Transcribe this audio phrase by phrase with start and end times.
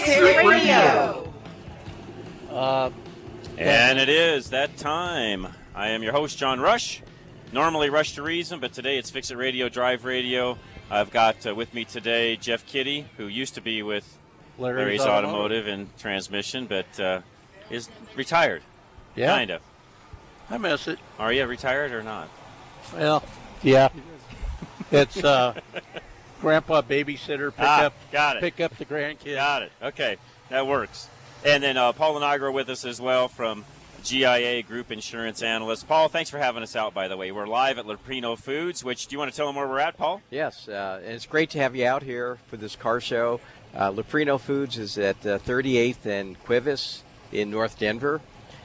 [0.00, 1.32] Fix It Radio.
[3.58, 5.48] And it is that time.
[5.74, 7.02] I am your host, John Rush.
[7.52, 10.56] Normally Rush to Reason, but today it's Fix It Radio, Drive Radio.
[10.90, 14.16] I've got uh, with me today Jeff Kitty, who used to be with
[14.58, 17.20] Larry's, Automotive and Transmission, but uh,
[17.68, 18.62] is retired.
[19.14, 19.34] Yeah.
[19.34, 19.60] Kind of.
[20.48, 20.98] I miss it.
[21.18, 22.30] Are you retired or not?
[22.94, 23.22] Well,
[23.62, 23.90] yeah.
[24.90, 25.60] It's uh,
[26.40, 28.40] grandpa babysitter pick Ah, up got it.
[28.40, 29.34] pick up the grandkids.
[29.34, 29.72] Got it.
[29.82, 30.16] Okay,
[30.48, 31.08] that works.
[31.44, 33.64] And then uh, Paul Nagra with us as well from
[34.02, 35.86] GIA Group Insurance Analyst.
[35.88, 37.32] Paul, thanks for having us out, by the way.
[37.32, 39.96] We're live at Leprino Foods, which, do you want to tell them where we're at,
[39.96, 40.22] Paul?
[40.30, 43.40] Yes, uh, and it's great to have you out here for this car show.
[43.74, 48.20] Uh, Leprino Foods is at uh, 38th and Cuevas in North Denver,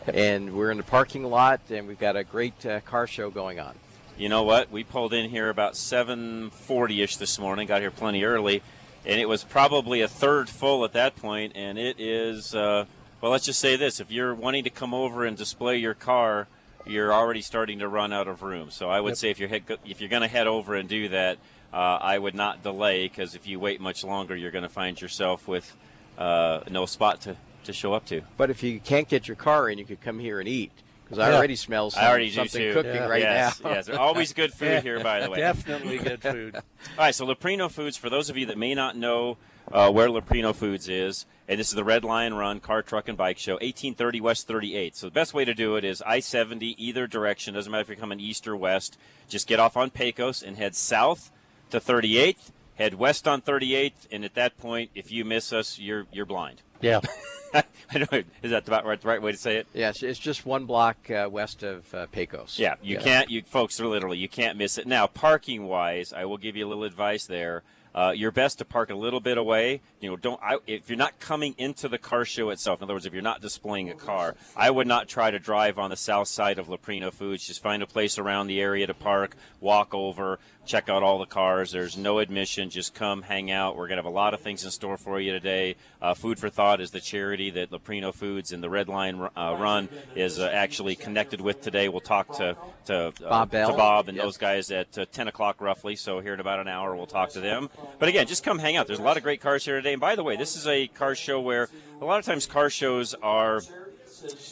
[0.08, 3.60] and we're in the parking lot, and we've got a great uh, car show going
[3.60, 3.76] on.
[4.18, 4.72] You know what?
[4.72, 7.68] We pulled in here about 7:40ish this morning.
[7.68, 8.62] Got here plenty early,
[9.06, 11.52] and it was probably a third full at that point.
[11.54, 12.86] And it is, uh,
[13.20, 16.48] well, let's just say this: if you're wanting to come over and display your car,
[16.86, 18.72] you're already starting to run out of room.
[18.72, 19.18] So I would Yep.
[19.18, 21.38] say if you're head, if you're going to head over and do that,
[21.74, 25.00] uh, I would not delay because if you wait much longer, you're going to find
[25.02, 25.76] yourself with
[26.18, 28.22] uh, no spot to, to show up to.
[28.38, 30.72] But if you can't get your car in, you could come here and eat,
[31.06, 31.38] because I Yeah.
[31.38, 32.74] already smell some, I already do something too.
[32.74, 33.08] cooking Yeah.
[33.08, 33.70] right yes, now.
[33.70, 33.86] yes.
[33.86, 35.38] There's always good food here, by the way.
[35.40, 36.56] Definitely good food.
[36.56, 36.62] All
[36.98, 39.38] right, so Leprino Foods, for those of you that may not know
[39.72, 43.18] uh, where Leprino Foods is, and this is the Red Lion Run Car, Truck, and
[43.18, 44.96] Bike Show, 1830 West 38.
[44.96, 47.88] So the best way to do it is I 70, either direction, doesn't matter if
[47.88, 48.98] you're coming east or west.
[49.30, 51.32] Just get off on Pecos and head south
[51.72, 56.06] to 38th, head west on 38th, and at that point, if you miss us, you're,
[56.12, 56.62] you're blind.
[56.82, 57.00] Yeah.
[57.92, 59.68] I don't know, is that about right, the right way to say it?
[59.74, 62.60] Yes, it's just one block uh, west of uh, Pecos.
[62.60, 63.30] Yeah, you can't.
[63.30, 64.88] You folks are literally you can't miss it.
[64.88, 67.64] Now, parking wise, I will give you a little advice there.
[67.96, 69.80] Uh, you're best to park a little bit away.
[70.02, 72.80] You know, don't I, if you're not coming into the car show itself.
[72.82, 75.80] In other words, if you're not displaying a car, I would not try to drive
[75.80, 77.48] on the south side of Leprino Foods.
[77.48, 81.26] Just find a place around the area to park, walk over, check out all the
[81.26, 81.72] cars.
[81.72, 82.70] There's no admission.
[82.70, 83.78] Just come, hang out.
[83.78, 85.78] We're gonna have a lot of things in store for you today.
[86.02, 89.56] Uh, Food for Thought is the charity that Leprino Foods and the Red Lion uh,
[89.58, 91.88] Run is uh, actually connected with today.
[91.88, 92.58] We'll talk to
[92.88, 94.26] to uh, Bob to Bob and Yes.
[94.26, 95.96] those guys at uh, 10 o'clock roughly.
[95.96, 97.70] So here in about an hour, we'll talk to them.
[98.00, 98.88] But again, just come hang out.
[98.88, 99.94] There's a lot of great cars here today.
[99.94, 101.70] And by the way, this is a car show where
[102.02, 103.62] a lot of times car shows are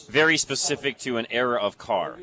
[0.08, 2.18] very specific to an era of car.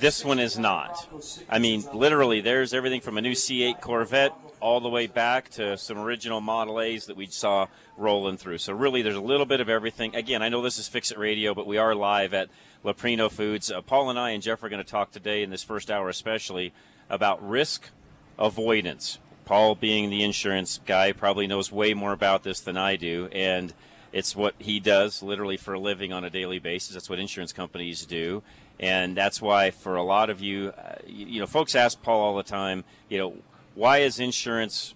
[0.00, 1.08] This one is not.
[1.48, 5.76] I mean, literally, there's everything from a new C8 Corvette all the way back to
[5.76, 8.58] some original Model A's that we saw rolling through.
[8.58, 10.14] So really, there's a little bit of everything.
[10.14, 12.48] Again, I know this is Fix It Radio, but we are live at
[12.84, 13.70] Leprino Foods.
[13.70, 16.08] Uh, Paul and I and Jeff are going to talk today in this first hour,
[16.08, 16.72] especially
[17.10, 17.90] about risk
[18.38, 19.18] avoidance.
[19.46, 23.72] Paul, being the insurance guy, probably knows way more about this than I do, and
[24.12, 26.94] it's what he does literally for a living on a daily basis.
[26.94, 28.42] That's what insurance companies do,
[28.78, 32.20] and that's why for a lot of you, uh, you, you know, folks ask Paul
[32.20, 33.34] all the time, you know,
[33.76, 34.94] why is insurance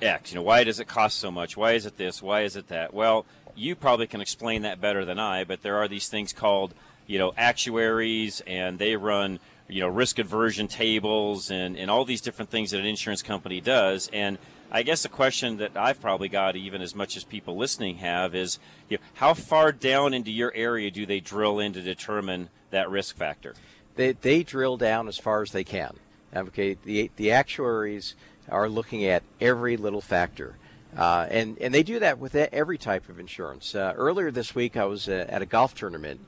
[0.00, 0.30] X?
[0.30, 1.56] You know, why does it cost so much?
[1.56, 2.22] Why is it this?
[2.22, 2.94] Why is it that?
[2.94, 3.26] Well,
[3.56, 6.72] you probably can explain that better than I, but there are these things called,
[7.08, 12.20] you know, actuaries, and they run, you know, risk aversion tables and, and all these
[12.20, 14.08] different things that an insurance company does.
[14.12, 14.38] And
[14.70, 18.34] I guess the question that I've probably got, even as much as people listening have,
[18.34, 18.58] is,
[18.88, 22.90] you know, how far down into your area do they drill in to determine that
[22.90, 23.54] risk factor?
[23.96, 25.96] They, they drill down as far as they can.
[26.34, 28.14] Okay, the, the actuaries
[28.50, 30.56] are looking at every little factor.
[30.96, 33.74] Uh, and, and they do that with every type of insurance.
[33.74, 36.20] Uh, earlier this week, I was uh, at a golf tournament,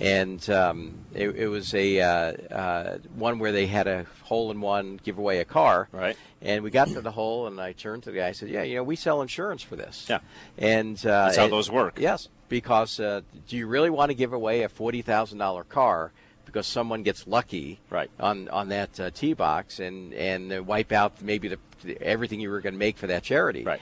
[0.00, 4.60] and um, it, it was a uh, uh, one where they had a hole in
[4.60, 5.88] one give away a car.
[5.92, 6.16] Right.
[6.42, 8.28] And we got to the hole, and I turned to the guy.
[8.28, 10.18] I said, "Yeah, you know, we sell insurance for this." Yeah.
[10.58, 11.98] And uh, That's how and- those work.
[11.98, 16.12] Yes, because uh, do you really want to give away a forty thousand dollar car
[16.44, 18.10] because someone gets lucky Right.
[18.20, 22.50] on on that uh, tee box and and wipe out maybe the, the everything you
[22.50, 23.64] were going to make for that charity?
[23.64, 23.80] Right.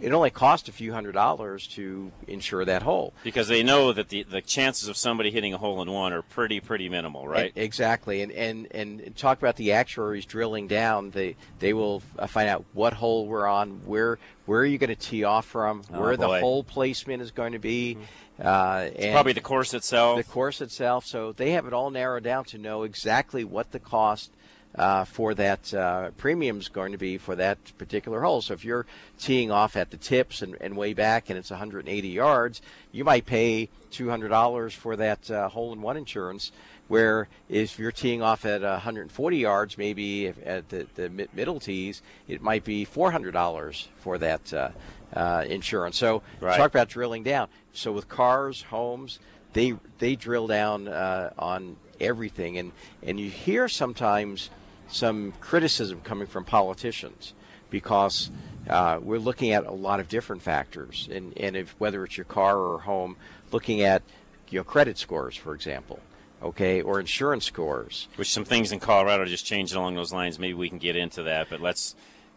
[0.00, 3.12] It only costs a few hundred dollars to insure that hole.
[3.22, 6.22] Because they know that the, the chances of somebody hitting a hole in one are
[6.22, 7.52] pretty, pretty minimal, right?
[7.56, 11.10] E- Exactly, and, and and talk about the actuaries drilling down.
[11.10, 14.88] They they will uh, find out what hole we're on, where where are you going
[14.90, 17.96] to tee off from, Oh, where the hole placement is going to be,
[18.38, 20.18] uh, and Probably the course itself.
[20.18, 21.06] the course itself.
[21.06, 24.30] So they have it all narrowed down to know exactly what the cost
[24.76, 28.42] uh, for that uh, premium is going to be for that particular hole.
[28.42, 28.86] So if you're
[29.18, 32.60] teeing off at the tips and, and way back and it's 180 yards,
[32.92, 36.52] you might pay $200 for that uh, hole in one insurance.
[36.86, 42.02] Where if you're teeing off at 140 yards, maybe if at the, the middle tees,
[42.28, 44.68] it might be $400 for that uh,
[45.14, 45.96] uh, insurance.
[45.96, 46.58] So Right.
[46.58, 47.48] talk about drilling down.
[47.72, 49.18] So with cars, homes,
[49.54, 52.72] they they drill down uh, on everything, and
[53.02, 54.50] and you hear sometimes
[54.94, 57.34] some criticism coming from politicians
[57.68, 58.30] because
[58.68, 62.24] uh, we're looking at a lot of different factors, and and if whether it's your
[62.24, 63.16] car or home,
[63.50, 64.02] looking at
[64.50, 65.98] your credit scores, for example,
[66.42, 68.08] okay, or insurance scores.
[68.16, 70.38] Which some things in Colorado just changed along those lines.
[70.38, 71.94] Maybe we can get into that, but let's.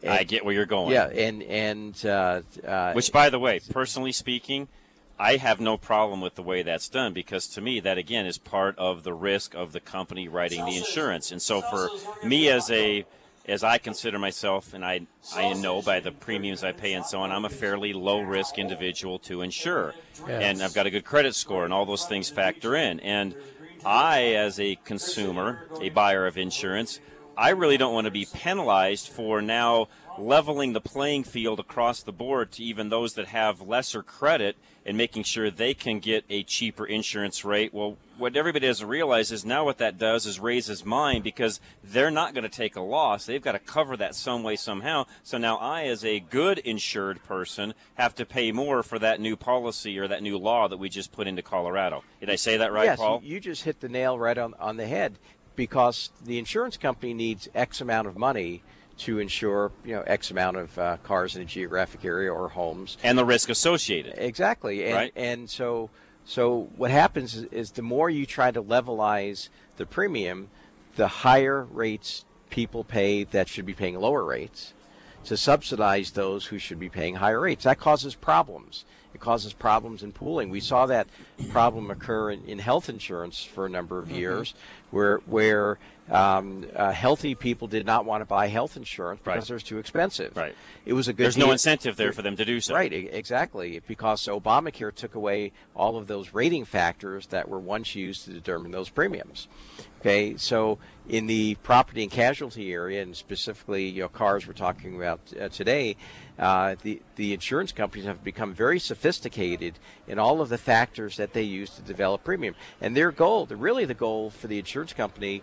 [0.07, 0.91] I get where you're going.
[0.91, 4.67] Yeah, and and uh, uh, Which, by the way, personally speaking,
[5.19, 8.37] I have no problem with the way that's done because to me, that again is
[8.37, 11.31] part of the risk of the company writing the insurance.
[11.31, 11.89] And so, for
[12.23, 13.05] me as a
[13.47, 17.21] as I consider myself, and I I know by the premiums I pay and so
[17.21, 19.95] on, I'm a fairly low risk individual to insure,
[20.27, 22.99] and I've got a good credit score, and all those things factor in.
[22.99, 23.35] And
[23.85, 26.99] I, as a consumer, a buyer of insurance,
[27.37, 29.87] I really don't want to be penalized for now
[30.17, 34.57] leveling the playing field across the board to even those that have lesser credit
[34.87, 37.73] and making sure they can get a cheaper insurance rate.
[37.73, 42.09] Well, what everybody doesn't realize is now what that does is raises mine because they're
[42.09, 43.25] not going to take a loss.
[43.25, 45.05] They've got to cover that some way, somehow.
[45.23, 49.35] So now I, as a good insured person, have to pay more for that new
[49.35, 52.03] policy or that new law that we just put into Colorado.
[52.21, 53.21] Did I say that right, yes, Paul?
[53.23, 55.19] you just hit the nail right on, on the head
[55.57, 58.63] because the insurance company needs X amount of money
[58.99, 62.97] to insure, you know, X amount of uh, cars in a geographic area or homes.
[63.03, 64.15] and the risk associated.
[64.17, 65.13] Exactly, and Right.
[65.15, 65.89] and so
[66.25, 70.49] so what happens is, is the more you try to levelize the premium,
[70.95, 74.73] the higher rates people pay that should be paying lower rates
[75.25, 77.65] to subsidize those who should be paying higher rates.
[77.65, 78.85] That causes problems.
[79.13, 80.49] It causes problems in pooling.
[80.49, 81.07] We saw that
[81.49, 84.53] problem occur in, in health insurance for a number of years,
[84.91, 85.79] where where
[86.09, 89.49] um, uh, healthy people did not want to buy health insurance because Right.
[89.49, 90.35] it was too expensive.
[90.35, 90.55] Right.
[90.85, 91.25] It was a good.
[91.25, 92.73] There's no incentive there for them to do so.
[92.75, 93.81] Right, exactly.
[93.87, 98.71] Because Obamacare took away all of those rating factors that were once used to determine
[98.71, 99.47] those premiums.
[99.99, 100.77] Okay, so
[101.09, 105.49] in the property and casualty area, and specifically, you know, cars we're talking about uh,
[105.49, 105.97] today,
[106.37, 109.73] uh, the the insurance companies have become very sophisticated
[110.07, 112.55] in all of the factors that they use to develop premium.
[112.79, 115.41] And their goal, the, really the goal for the insurance company,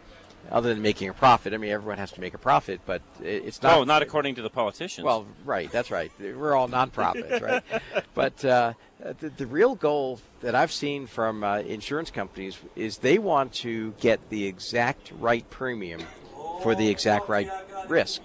[0.51, 1.55] other than making a profit.
[1.55, 3.79] I mean, everyone has to make a profit, but it's not.
[3.79, 5.05] Oh, not according to the politicians.
[5.05, 6.11] Well, right, that's right.
[6.19, 7.41] We're all nonprofits,
[7.73, 7.83] right?
[8.15, 8.75] But uh,
[9.21, 13.93] the, the real goal that I've seen from uh, insurance companies is they want to
[14.01, 16.01] get the exact right premium
[16.63, 17.51] for the exact right
[17.89, 18.23] risk.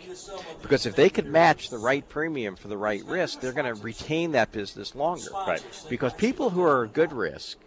[0.62, 3.82] Because if they could match the right premium for the right risk, they're going to
[3.82, 5.30] retain that business longer.
[5.34, 5.64] Right.
[5.90, 7.58] Because people who are a good risk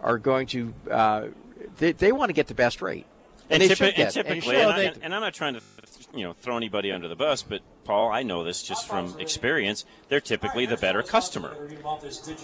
[0.00, 1.26] are going to, uh,
[1.78, 3.06] they, they want to get the best rate.
[3.50, 5.60] And, they typi- and typically, and, I, and, and I'm not trying to,
[6.14, 9.84] you know, throw anybody under the bus, but Paul, I know this just from experience.
[10.08, 11.56] They're typically the better customer,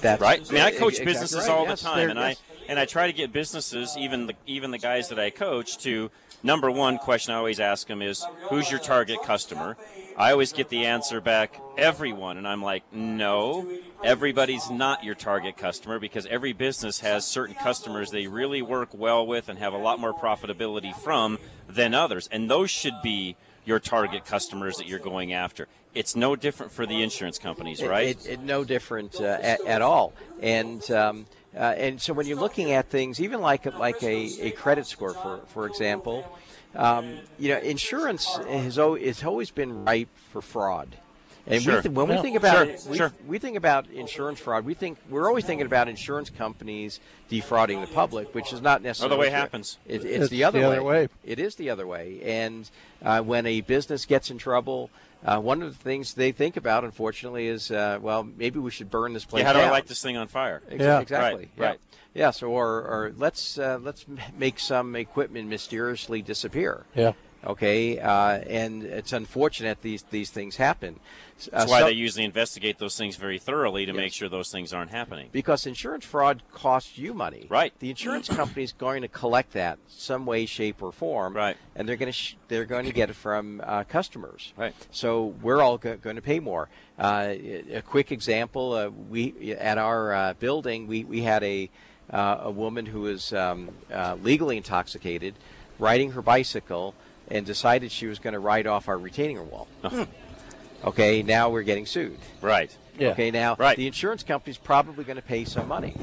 [0.01, 0.49] That's right?
[0.49, 1.49] I mean, I coach exactly businesses right.
[1.49, 2.39] all Yes, the time, and yes.
[2.39, 5.79] I and I try to get businesses, even the even the guys that I coach,
[5.79, 6.11] to
[6.43, 9.77] number one question I always ask them is, "Who's your target customer?"
[10.17, 13.67] I always get the answer back, "Everyone," and I'm like, "No."
[14.05, 19.25] Everybody's not your target customer because every business has certain customers they really work well
[19.25, 21.39] with and have a lot more profitability from
[21.69, 22.29] than others.
[22.33, 25.69] And those should be your target customers that you're going after.
[25.95, 28.09] It's no different for the insurance companies, It- right?
[28.09, 30.15] It, it, no different uh, at, at all.
[30.41, 34.51] And um, uh, and so when you're looking at things, even like like a, a
[34.53, 36.25] credit score, for for example,
[36.75, 40.97] um, you know, insurance has always, has always been ripe for fraud.
[41.45, 41.75] And Sure.
[41.77, 42.23] we th- when we Yeah.
[42.23, 43.13] think about Sure, we, sure.
[43.27, 47.89] we think about insurance fraud, we think we're always thinking about insurance companies defrauding the
[47.89, 49.39] public, which is not necessarily way it true.
[49.41, 49.79] happens.
[49.85, 50.73] It, it's, It's the other the way.
[50.77, 51.09] other way.
[51.25, 52.21] It is the other way.
[52.25, 52.71] And
[53.05, 54.89] uh, when a business gets in trouble,
[55.25, 58.91] uh, one of the things they think about, unfortunately, is uh, well, maybe we should
[58.91, 59.71] burn this place yeah, how do I down.
[59.73, 60.63] light this thing on fire?
[60.71, 61.01] Ex- Yeah.
[61.01, 61.51] exactly.
[61.57, 61.81] Right, right.
[62.15, 62.27] Yeah.
[62.27, 64.05] Yes, or, or let's uh, let's
[64.37, 66.85] make some equipment mysteriously disappear.
[66.95, 67.13] Yeah.
[67.45, 71.01] Okay, uh, and it's unfortunate these these things happen.
[71.53, 74.53] Uh, That's why so- they usually investigate those things very thoroughly to make sure those
[74.53, 75.29] things aren't happening.
[75.33, 77.47] because insurance fraud costs you money.
[77.49, 77.73] Right.
[77.81, 81.35] The insurance company is going to collect that some way, shape, or form.
[81.35, 81.57] Right.
[81.75, 84.53] And they're going to sh- they're going to get it from uh, customers.
[84.57, 84.75] Right.
[84.93, 86.69] So we're all go- going to pay more.
[86.97, 87.35] Uh,
[87.73, 91.69] a quick example: uh, we at our uh, building we we had a
[92.11, 95.35] uh, a woman who was um, uh, legally intoxicated,
[95.81, 96.95] riding her bicycle,
[97.29, 99.69] and decided she was going to ride off our retaining wall.
[99.85, 100.07] Uh-huh.
[100.85, 101.23] Okay.
[101.23, 102.19] Now we're getting sued.
[102.41, 102.77] Right.
[102.99, 103.11] Yeah.
[103.11, 103.77] Okay, now Right.
[103.77, 105.95] the insurance company's probably going to pay some money.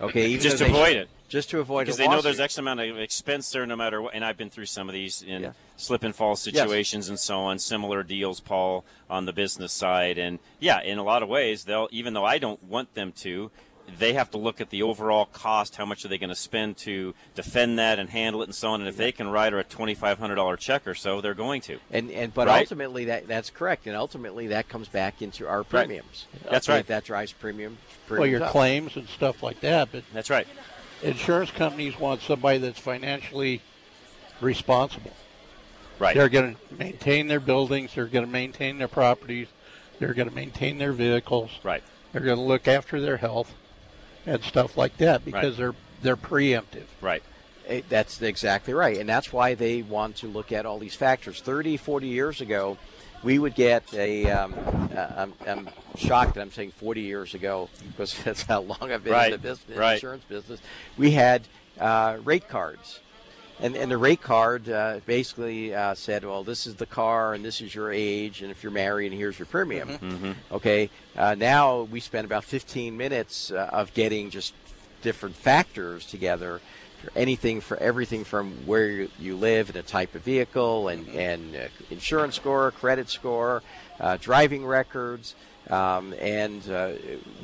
[0.00, 1.08] Okay, even Just to avoid should- it.
[1.28, 1.84] Just to avoid it.
[1.86, 2.40] Because a they know there's.
[2.40, 4.14] X amount of expense there no matter what.
[4.14, 5.52] And I've been through some of these in Yeah.
[5.78, 10.18] slip and fall situations and so on, similar deals, Paul, on the business side.
[10.18, 13.50] And yeah, in a lot of ways, they'll, even though I don't want them to,
[13.98, 15.76] they have to look at the overall cost.
[15.76, 18.70] How much are they going to spend to defend that and handle it and so
[18.70, 18.80] on?
[18.80, 21.78] And if they can write her a $2,500 check or so, they're going to.
[21.90, 22.60] And and but Right?
[22.60, 26.26] ultimately that that's correct, and ultimately that comes back into our premiums.
[26.50, 26.86] That's right.
[26.86, 27.78] That drives premium.
[28.08, 28.50] Well, your up.
[28.50, 30.46] claims and stuff like that, but That's right.
[31.02, 33.62] insurance companies want somebody that's financially
[34.40, 35.12] responsible.
[35.98, 36.14] Right.
[36.16, 37.94] They're going to maintain their buildings.
[37.94, 39.46] They're going to maintain their properties.
[39.98, 41.50] They're going to maintain their vehicles.
[41.62, 41.82] Right.
[42.12, 43.54] They're going to look after their health
[44.26, 46.84] and stuff like that because they're they're preemptive.
[47.00, 47.22] Right.
[47.66, 48.98] Eh, That's exactly right.
[48.98, 51.40] And that's why they want to look at all these factors.
[51.40, 52.76] 30, 40 years ago,
[53.22, 54.28] we would get a.
[54.30, 54.54] Um,
[54.94, 59.04] uh, I'm, I'm shocked that I'm saying 40 years ago because that's how long I've
[59.04, 59.94] been Right, in the business, right.
[59.94, 60.60] insurance business.
[60.98, 61.42] We had
[61.78, 63.00] uh, rate cards.
[63.60, 67.44] And, and the rate card uh, basically uh, said, well, this is the car, and
[67.44, 69.88] this is your age, and if you're married, and here's your premium.
[69.88, 70.32] Mm-hmm.
[70.50, 70.90] Okay.
[71.16, 74.54] Uh, now we spend about 15 minutes uh, of getting just
[75.02, 76.60] different factors together.
[77.02, 81.06] for Anything for everything from where you, you live and a type of vehicle, and
[81.08, 83.62] and uh, insurance score, credit score,
[84.00, 85.34] uh, driving records,
[85.70, 86.92] um, and uh,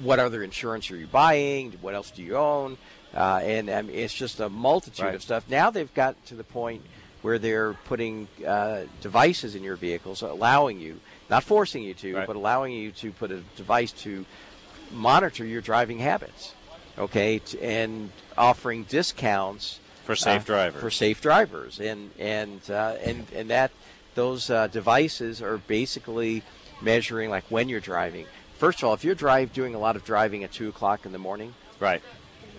[0.03, 1.73] what other insurance are you buying?
[1.81, 2.79] What else do you own?
[3.15, 5.15] Uh, and I mean, it's just a multitude Right.
[5.15, 5.45] of stuff.
[5.49, 6.83] Now they've got to the point
[7.23, 11.00] where they're putting uh, devices in your vehicles, allowing you,
[11.31, 12.27] not forcing you to, Right.
[12.27, 14.25] but allowing you to put a device to
[14.93, 16.53] monitor your driving habits,
[16.99, 20.81] okay, t- and offering discounts For safe uh, drivers.
[20.81, 23.71] for safe drivers, and and uh, and and that
[24.15, 26.43] those uh, devices are basically
[26.81, 28.27] measuring like when you're driving.
[28.59, 31.12] First of all, if you're drive doing a lot of driving at two o'clock in
[31.12, 32.03] the morning, Right.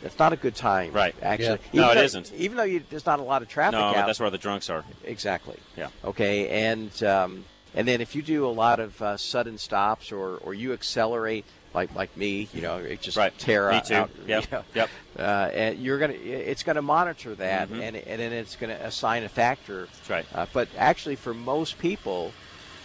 [0.01, 0.91] That's not a good time.
[0.93, 1.15] Right.
[1.21, 1.81] Actually, Yeah.
[1.81, 2.33] No, Even it though- isn't.
[2.33, 4.05] Even though you, there's not a lot of traffic No, out.
[4.07, 4.83] that's where the drunks are.
[5.03, 5.57] Exactly.
[5.77, 5.89] Yeah.
[6.03, 10.37] Okay, and um, and then if you do a lot of uh, sudden stops or,
[10.37, 13.37] or you accelerate like like me, you know, it just Right.
[13.37, 13.85] tear Me out.
[13.85, 13.93] too.
[13.95, 14.43] out, Yep.
[14.43, 14.89] you know, Yep.
[15.19, 15.21] Uh,
[15.53, 17.81] and you're gonna, it's gonna monitor that, Mhm.
[17.81, 19.85] and and then it's gonna assign a factor.
[19.85, 20.25] That's right.
[20.33, 22.31] Uh, but actually, for most people,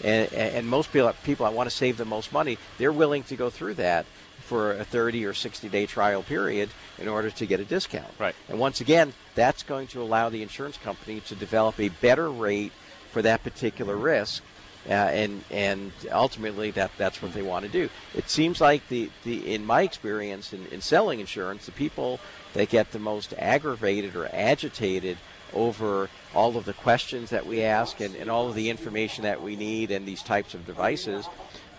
[0.03, 2.59] and, and most people, people, I want to save the most money.
[2.77, 4.05] They're willing to go through that
[4.45, 8.13] for a 30 or 60 day trial period in order to get a discount.
[8.19, 8.35] Right.
[8.49, 12.73] And once again, that's going to allow the insurance company to develop a better rate
[13.11, 14.43] for that particular risk.
[14.87, 17.89] Uh, and and ultimately that that's what they want to do.
[18.15, 22.21] It seems like the, the in my experience in, in selling insurance, the people
[22.53, 25.17] that get the most aggravated or agitated
[25.55, 29.41] over all of the questions that we ask and, and all of the information that
[29.41, 31.29] we need and these types of devices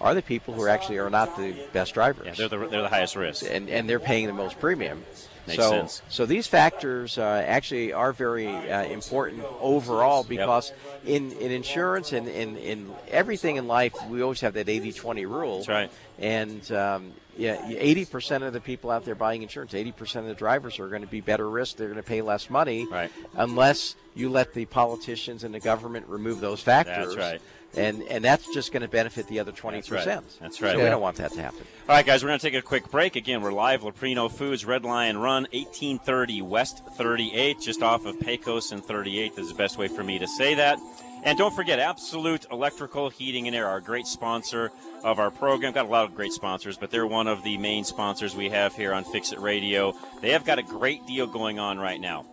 [0.01, 2.89] are the people who actually are not the best drivers Yeah, they're the, they're the
[2.89, 3.45] highest risk.
[3.49, 5.03] and, and they're paying the most premium.
[5.47, 6.01] Makes so, sense.
[6.09, 10.73] so these factors uh, actually are very uh, important overall because
[11.05, 15.57] in, in insurance and in, in everything in life, we always have that 80-20 rule.
[15.57, 15.91] That's right.
[16.17, 20.79] And um, yeah, 80% of the people out there buying insurance, 80% of the drivers
[20.79, 21.77] are going to be better risk.
[21.77, 23.11] They're going to pay less money Right.
[23.35, 27.13] unless you let the politicians and the government remove those factors.
[27.13, 27.41] That's right.
[27.77, 29.71] And, and that's just going to benefit the other 20%.
[29.73, 30.05] That's right.
[30.39, 30.75] That's right.
[30.75, 31.65] So we don't want that to happen.
[31.89, 33.15] All right, guys, we're going to take a quick break.
[33.15, 38.71] Again, we're live, Leprino Foods, Red Lion Run, 1830 West 38th, just off of Pecos
[38.71, 40.79] and 38th is the best way for me to say that.
[41.25, 44.71] And don't forget, Absolute Electrical Heating and Air, our great sponsor
[45.03, 45.73] of our program.
[45.73, 48.75] Got a lot of great sponsors, but they're one of the main sponsors we have
[48.75, 49.95] here on Fix It Radio.
[50.21, 52.27] They have got a great deal going on right now.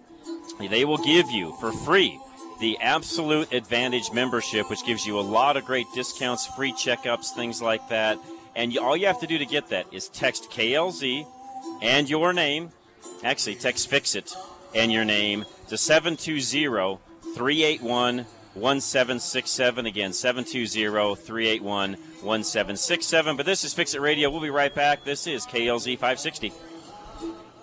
[0.61, 2.21] They will give you for free
[2.63, 7.61] the Absolute Advantage membership, which gives you a lot of great discounts, free checkups, things
[7.61, 8.21] like that.
[8.55, 11.27] And you, all you have to do to get that is text KLZ
[11.83, 12.71] and your name.
[13.25, 14.33] Actually, text Fix It
[14.77, 17.01] and your name to 720
[17.35, 19.87] 381 1767.
[19.87, 23.37] Again, 720 381 1767.
[23.37, 24.31] But this is Fix It Radio.
[24.31, 25.03] We'll be right back.
[25.03, 26.53] This is KLZ 560.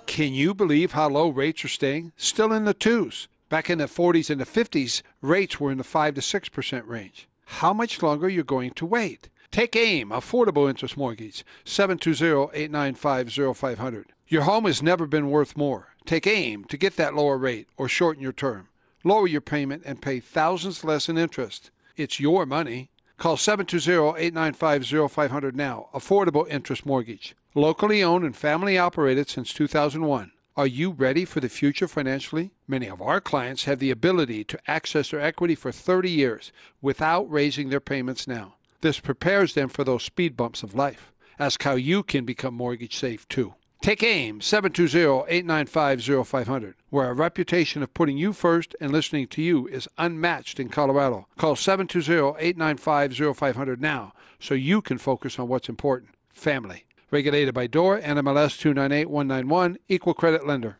[0.07, 2.11] Can you believe how low rates are staying?
[2.17, 3.29] Still in the twos.
[3.49, 7.27] Back in the 40s and the 50s, rates were in the 5 to 6% range.
[7.45, 9.29] How much longer are you going to wait?
[9.51, 14.05] Take AIM, Affordable Interest Mortgage, 720-895-0500.
[14.27, 15.95] Your home has never been worth more.
[16.05, 18.67] Take AIM to get that lower rate or shorten your term.
[19.03, 21.71] Lower your payment and pay thousands less in interest.
[21.97, 22.91] It's your money.
[23.17, 25.89] Call 720-895-0500 now.
[25.95, 27.35] Affordable Interest Mortgage.
[27.55, 30.33] Locally owned and family operated since 2001.
[30.57, 32.51] Are you ready for the future financially?
[32.67, 36.51] Many of our clients have the ability to access their equity for 30 years
[36.81, 38.55] without raising their payments now.
[38.81, 41.13] This prepares them for those speed bumps of life.
[41.37, 43.53] Ask how you can become mortgage safe too.
[43.81, 49.87] Take AIM 720-895-0500, where a reputation of putting you first and listening to you is
[49.97, 51.27] unmatched in Colorado.
[51.37, 56.83] Call 720-895-0500 now so you can focus on what's important, family.
[57.11, 60.77] Regulated by DORA, NMLS 298191, Equal Credit Lender.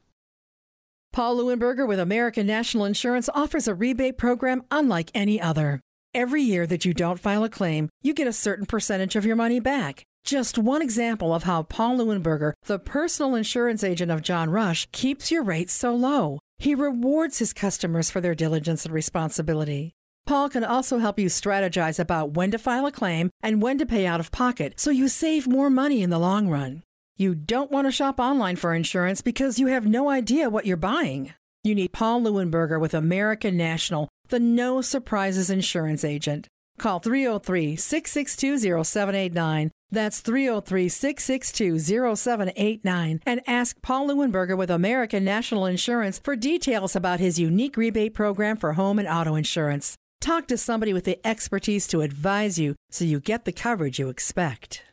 [1.12, 5.82] Paul Leuenberger with American National Insurance offers a rebate program unlike any other.
[6.14, 9.36] Every year that you don't file a claim, you get a certain percentage of your
[9.36, 10.04] money back.
[10.24, 15.32] Just one example of how Paul Leuenberger, the personal insurance agent of John Rush, keeps
[15.32, 16.40] your rates so low.
[16.60, 19.94] He rewards his customers for their diligence and responsibility.
[20.26, 23.86] Paul can also help you strategize about when to file a claim and when to
[23.86, 26.84] pay out of pocket so you save more money in the long run.
[27.18, 30.78] You don't want to shop online for insurance because you have no idea what you're
[30.78, 31.34] buying.
[31.64, 36.48] You need Paul Leuenberger with American National, the no surprises insurance agent.
[36.78, 39.72] Call 303 662 0789.
[39.92, 41.80] That's 303 662
[42.16, 43.22] 0789.
[43.26, 48.56] And ask Paul Leuenberger with American National Insurance for details about his unique rebate program
[48.56, 49.98] for home and auto insurance.
[50.22, 54.10] Talk to somebody with the expertise to advise you so you get the coverage you
[54.10, 54.84] expect.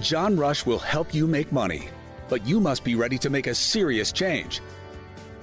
[0.00, 1.88] John Rush will help you make money,
[2.28, 4.60] but you must be ready to make a serious change.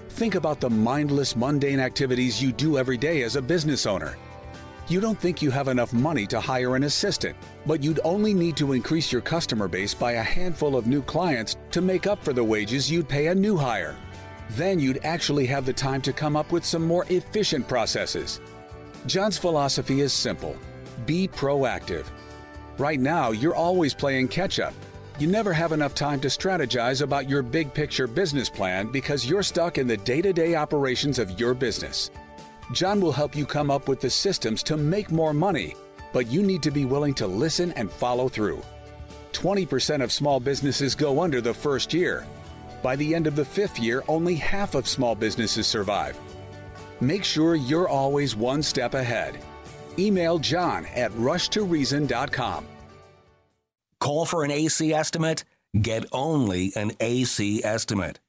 [0.10, 4.18] Think about the mindless, mundane activities you do every day as a business owner.
[4.88, 7.36] You don't think you have enough money to hire an assistant,
[7.66, 11.58] but you'd only need to increase your customer base by a handful of new clients
[11.72, 13.98] to make up for the wages you'd pay a new hire.
[14.51, 18.42] Then you'd actually have the time to come up with some more efficient processes.
[19.08, 20.55] John's philosophy is simple
[21.08, 22.05] be proactive.
[22.77, 24.74] Right now, you're always playing catch up.
[25.17, 29.43] You never have enough time to strategize about your big picture business plan because you're
[29.43, 32.12] stuck in the day to day operations of your business.
[32.71, 35.76] John will help you come up with the systems to make more money,
[36.13, 38.62] but you need to be willing to listen and follow through.
[39.34, 42.26] 20% of small businesses go under the first year.
[42.84, 46.17] By the end of the fifth year, only half of small businesses survive.
[47.02, 49.38] Make sure you're always one step ahead.
[49.98, 52.68] Email John at rushtoreason.com.
[54.00, 55.44] Call for an AC estimate?
[55.80, 58.20] Get only an AC estimate.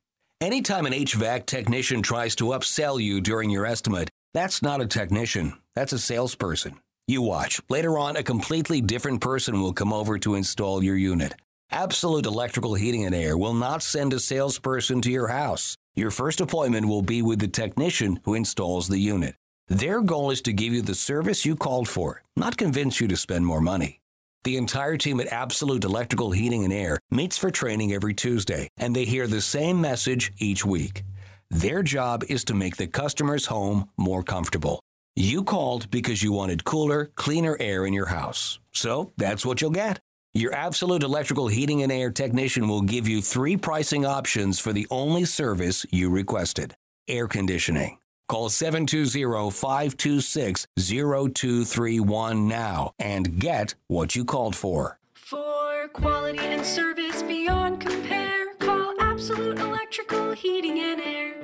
[0.40, 5.54] Anytime an HVAC technician tries to upsell you during your estimate, that's not a technician,
[5.74, 6.80] that's a salesperson.
[7.06, 7.60] You watch.
[7.68, 11.34] Later on, a completely different person will come over to install your unit.
[11.70, 15.76] Absolute Electrical Heating and Air will not send a salesperson to your house.
[15.94, 19.34] Your first appointment will be with the technician who installs the unit.
[19.68, 23.16] Their goal is to give you the service you called for, not convince you to
[23.16, 24.00] spend more money.
[24.44, 28.96] The entire team at Absolute Electrical Heating and Air meets for training every Tuesday, and
[28.96, 31.04] they hear the same message each week.
[31.50, 34.80] Their job is to make the customer's home more comfortable.
[35.14, 38.58] You called because you wanted cooler, cleaner air in your house.
[38.72, 40.00] So that's what you'll get.
[40.34, 44.86] Your Absolute Electrical Heating and Air technician will give you three pricing options for the
[44.90, 46.74] only service you requested
[47.06, 47.98] air conditioning.
[48.28, 54.98] Call 720 526 0231 now and get what you called for.
[55.12, 61.41] For quality and service beyond compare, call Absolute Electrical Heating and Air.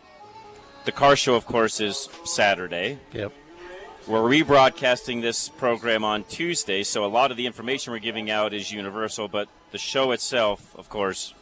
[0.85, 2.97] The car show, of course, is Saturday.
[3.11, 3.33] Yep.
[4.07, 8.53] We're rebroadcasting this program on Tuesday, so a lot of the information we're giving out
[8.53, 11.33] is universal, but the show itself, of course,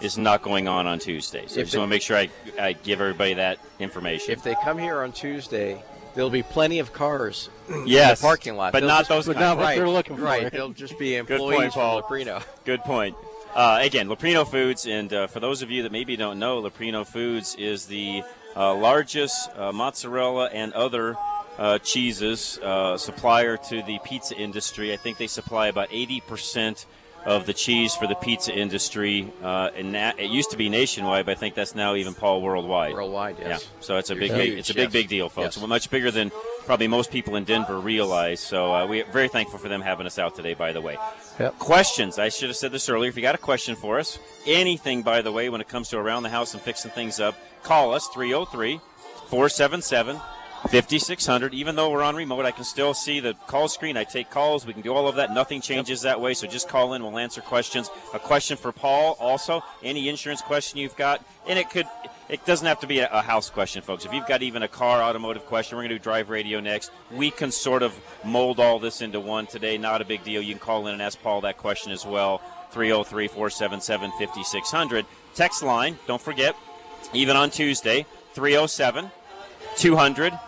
[0.00, 1.44] is not going on on Tuesday.
[1.46, 2.28] So I just they- want to make sure I,
[2.60, 4.32] I give everybody that information.
[4.32, 5.82] If they come here on Tuesday,
[6.14, 7.48] there'll be plenty of cars
[7.86, 8.72] Yes, in the parking lot.
[8.72, 10.22] but They'll not just- those But not what right, they're looking for.
[10.22, 12.02] Right, they'll just be Good employees point, Paul.
[12.02, 12.42] from Leprino.
[12.64, 13.16] Good point.
[13.54, 17.06] Uh, again, Leprino Foods, and uh, for those of you that maybe don't know, Leprino
[17.06, 18.22] Foods is the
[18.56, 21.16] uh, largest uh, mozzarella and other
[21.58, 24.90] uh, cheeses uh, supplier to the pizza industry.
[24.92, 26.86] I think they supply about 80%
[27.24, 29.32] of the cheese for the pizza industry.
[29.42, 32.42] Uh, and na- it used to be nationwide, but I think that's now even Paul
[32.42, 32.92] worldwide.
[32.94, 33.62] Worldwide, yes.
[33.62, 33.68] Yeah.
[33.80, 34.92] So it's a big, Huge, big it's a big, yes.
[34.92, 35.56] big deal, folks.
[35.56, 35.66] Yes.
[35.66, 36.30] Much bigger than
[36.64, 38.40] probably most people in Denver realize.
[38.40, 40.54] So uh, we're very thankful for them having us out today.
[40.54, 40.96] By the way,
[41.38, 41.58] Yep.
[41.58, 42.18] questions.
[42.18, 43.08] I should have said this earlier.
[43.08, 45.98] If you got a question for us, anything, by the way, when it comes to
[45.98, 48.80] around the house and fixing things up, call us 303
[49.28, 50.20] 477
[50.70, 51.54] 5600.
[51.54, 53.96] Even though we're on remote, I can still see the call screen.
[53.96, 54.66] I take calls.
[54.66, 55.32] We can do all of that.
[55.32, 56.34] Nothing changes that way.
[56.34, 57.02] So just call in.
[57.02, 57.90] We'll answer questions.
[58.14, 59.62] A question for Paul also.
[59.82, 61.24] Any insurance question you've got.
[61.46, 61.86] And it could.
[62.28, 64.06] It doesn't have to be a, house question, folks.
[64.06, 66.90] If you've got even a car automotive question, we're going to do drive radio next.
[67.10, 67.94] We can sort of
[68.24, 69.76] mold all this into one today.
[69.76, 70.40] Not a big deal.
[70.40, 72.40] You can call in and ask Paul that question as well.
[72.70, 75.04] 303 477 5600.
[75.34, 76.56] Text line, don't forget,
[77.12, 79.10] even on Tuesday, 307
[79.76, 80.38] 200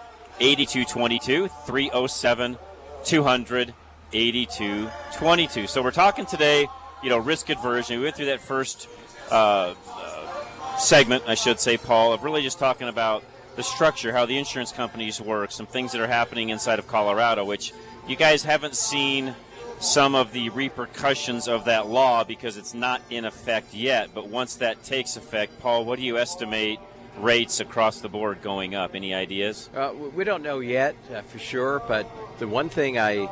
[0.41, 2.59] 8222 307
[3.05, 3.75] 200
[4.13, 5.67] 8222.
[5.67, 6.69] So we're talking today,
[7.03, 7.99] you know, risk aversion.
[7.99, 8.89] We went through that first
[9.31, 13.25] uh, uh, segment, I should say, Paul, of really just talking about
[13.57, 17.45] the structure, how the insurance companies work, some things that are happening inside of Colorado,
[17.45, 17.73] which
[18.09, 19.35] you guys haven't seen
[19.81, 24.11] some of the repercussions of that law because it's not in effect yet.
[24.15, 26.79] But once that takes effect, Paul, what do you estimate
[27.19, 28.95] rates across the board going up?
[28.95, 29.71] Any ideas?
[29.75, 33.25] Uh, we don't know yet uh, for sure, but the one thing I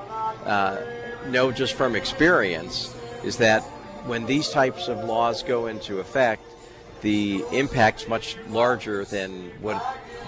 [0.44, 0.80] uh,
[1.28, 3.62] know just from experience is that
[4.06, 6.42] when these types of laws go into effect,
[7.02, 9.76] the impact's much larger than what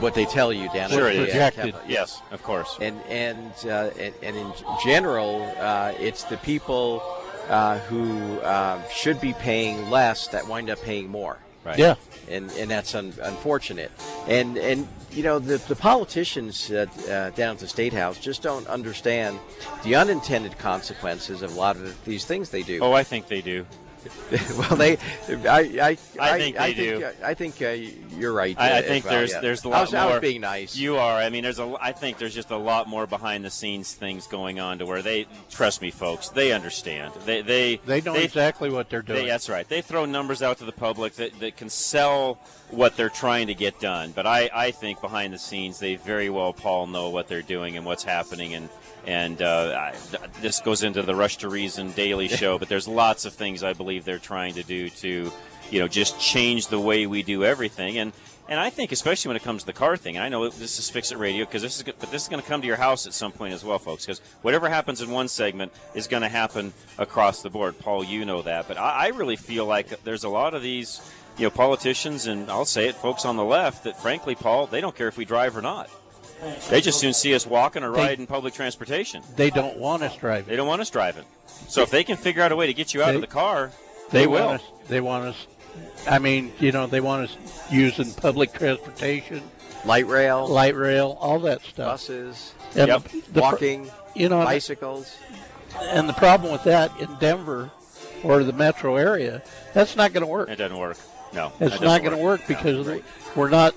[0.00, 1.30] what they tell you down Sure at the is.
[1.30, 1.74] Projected.
[1.86, 2.76] Yes, of course.
[2.80, 4.52] and and uh, and, and in
[4.84, 7.00] general, uh, it's the people
[7.48, 11.78] uh, who uh, should be paying less that wind up paying more Right.
[11.78, 11.94] Yeah.
[12.28, 13.90] And and that's un- unfortunate.
[14.26, 16.86] And and you know the the politicians uh,
[17.34, 19.38] down at the state house just don't understand
[19.84, 22.80] the unintended consequences of a lot of these things they do.
[22.80, 23.66] Oh, I think they do.
[24.58, 24.96] well, they,
[25.48, 27.00] I, I, I think I they do.
[27.00, 27.68] think, I think uh,
[28.18, 28.56] you're right.
[28.58, 29.40] I, I uh, think well, there's yeah.
[29.40, 30.12] there's a I lot was, I more.
[30.12, 30.76] was being nice.
[30.76, 31.16] You are.
[31.16, 31.76] I mean, there's a.
[31.80, 35.02] I think there's just a lot more behind the scenes things going on to where
[35.02, 36.28] they trust me, folks.
[36.28, 37.14] They understand.
[37.24, 39.22] They they They know exactly what they're doing.
[39.22, 39.68] They, that's right.
[39.68, 42.38] They throw numbers out to the public that, that can sell
[42.70, 44.12] what they're trying to get done.
[44.12, 47.76] But I, I think behind the scenes, they very well, Paul, know what they're doing
[47.76, 48.54] and what's happening.
[48.54, 48.68] And
[49.06, 52.58] and uh, I, th- this goes into the Rush to Reason Daily Show.
[52.58, 55.30] but there's lots of things I believe they're trying to do to,
[55.70, 57.98] you know, just change the way we do everything.
[57.98, 58.12] And
[58.46, 60.16] and I think especially when it comes to the car thing.
[60.16, 62.42] And I know this is Fix It Radio because this is, but this is going
[62.42, 64.04] to come to your house at some point as well, folks.
[64.04, 67.78] Because whatever happens in one segment is going to happen across the board.
[67.78, 71.00] Paul, you know that, but I, I really feel like there's a lot of these,
[71.38, 74.82] you know, politicians and I'll say it, folks on the left that, frankly, Paul, they
[74.82, 75.88] don't care if we drive or not.
[76.68, 79.22] They just soon see us walking or They- riding public transportation.
[79.36, 80.48] They don't want us driving.
[80.48, 81.24] They don't want us driving.
[81.68, 83.26] So if they can figure out a way to get you out They- of the
[83.26, 83.70] car,
[84.10, 84.46] they, will.
[84.46, 85.46] Want us, they want us.
[86.08, 87.36] I mean, you know, they want us
[87.70, 89.42] using public transportation,
[89.84, 91.92] Light rail, light rail, all that stuff.
[91.92, 93.02] buses, And Yep.
[93.04, 95.14] the- the pr- walking, you know, bicycles.
[95.80, 97.70] and the problem with that in Denver
[98.22, 99.42] or the metro area,
[99.74, 100.48] that's not going to work.
[100.48, 100.96] It doesn't work.
[101.32, 102.56] No, It's doesn't going to work No.
[102.56, 103.00] because
[103.34, 103.74] we're not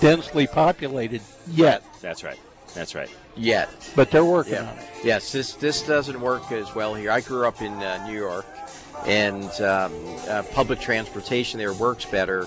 [0.00, 1.20] densely populated
[1.50, 2.38] yet, That's right.
[2.74, 3.10] That's right.
[3.36, 3.68] Yet.
[3.96, 4.70] but they're working Yeah.
[4.70, 4.84] on it.
[5.04, 7.10] Yes, this this doesn't work as well here.
[7.10, 8.44] I grew up in uh, New York,
[9.06, 9.92] and um,
[10.28, 12.46] uh, public transportation there works better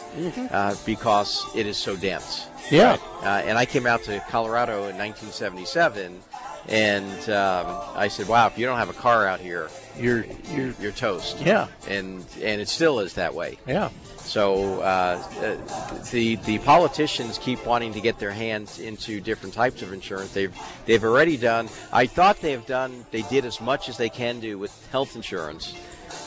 [0.51, 2.47] uh, because it is so dense.
[2.69, 2.97] Yeah.
[3.23, 6.19] Uh, and I came out to Colorado in 1977,
[6.67, 10.73] and um, I said, "Wow, if you don't have a car out here, You're you're
[10.79, 13.57] you're toast." yeah And and it still is that way.
[13.65, 13.89] yeah.
[14.31, 15.21] So uh,
[16.11, 20.31] the the politicians keep wanting to get their hands into different types of insurance.
[20.31, 21.67] They've they've already done.
[21.91, 23.05] I thought they've done.
[23.11, 25.75] They did as much as they can do with health insurance,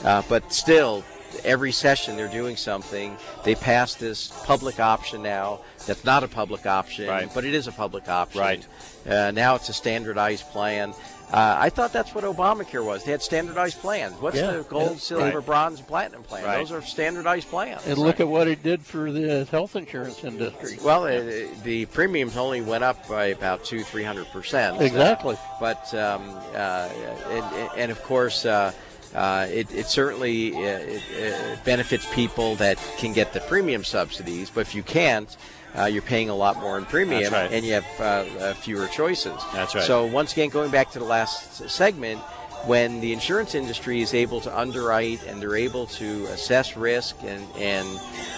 [0.04, 1.02] uh, but still.
[1.44, 3.16] Every session they're doing something.
[3.42, 5.58] They passed this public option now.
[5.84, 7.28] That's not a public option, Right.
[7.34, 8.40] but it is a public option.
[8.40, 8.64] Right.
[9.04, 10.94] Uh, now it's a standardized plan.
[11.32, 13.04] Uh, I thought that's what Obamacare was.
[13.04, 14.14] They had standardized plans.
[14.20, 14.52] What's Yeah.
[14.52, 14.98] the gold, Yeah.
[14.98, 15.46] silver, Right.
[15.46, 16.44] bronze, and platinum plan?
[16.44, 16.58] Right.
[16.58, 17.82] Those are standardized plans.
[17.86, 20.78] And look at what it did for the health insurance industry.
[20.82, 21.20] Well, uh,
[21.64, 24.80] the premiums only went up by about two, three hundred percent.
[24.80, 25.36] Exactly.
[25.58, 26.22] But um,
[26.54, 26.88] uh,
[27.30, 28.72] and, and of course, uh,
[29.14, 34.50] uh, it, it certainly uh, it, uh benefits people that can get the premium subsidies.
[34.50, 35.36] But if you can't,
[35.78, 37.52] uh, you're paying a lot more in premium, right.
[37.52, 39.40] and you have uh, uh, fewer choices.
[39.52, 39.84] That's right.
[39.84, 42.20] So once again, going back to the last segment.
[42.66, 47.44] When the insurance industry is able to underwrite and they're able to assess risk and,
[47.58, 47.86] and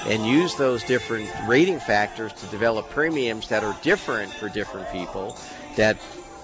[0.09, 5.38] and use those different rating factors to develop premiums that are different for different people,
[5.77, 5.96] that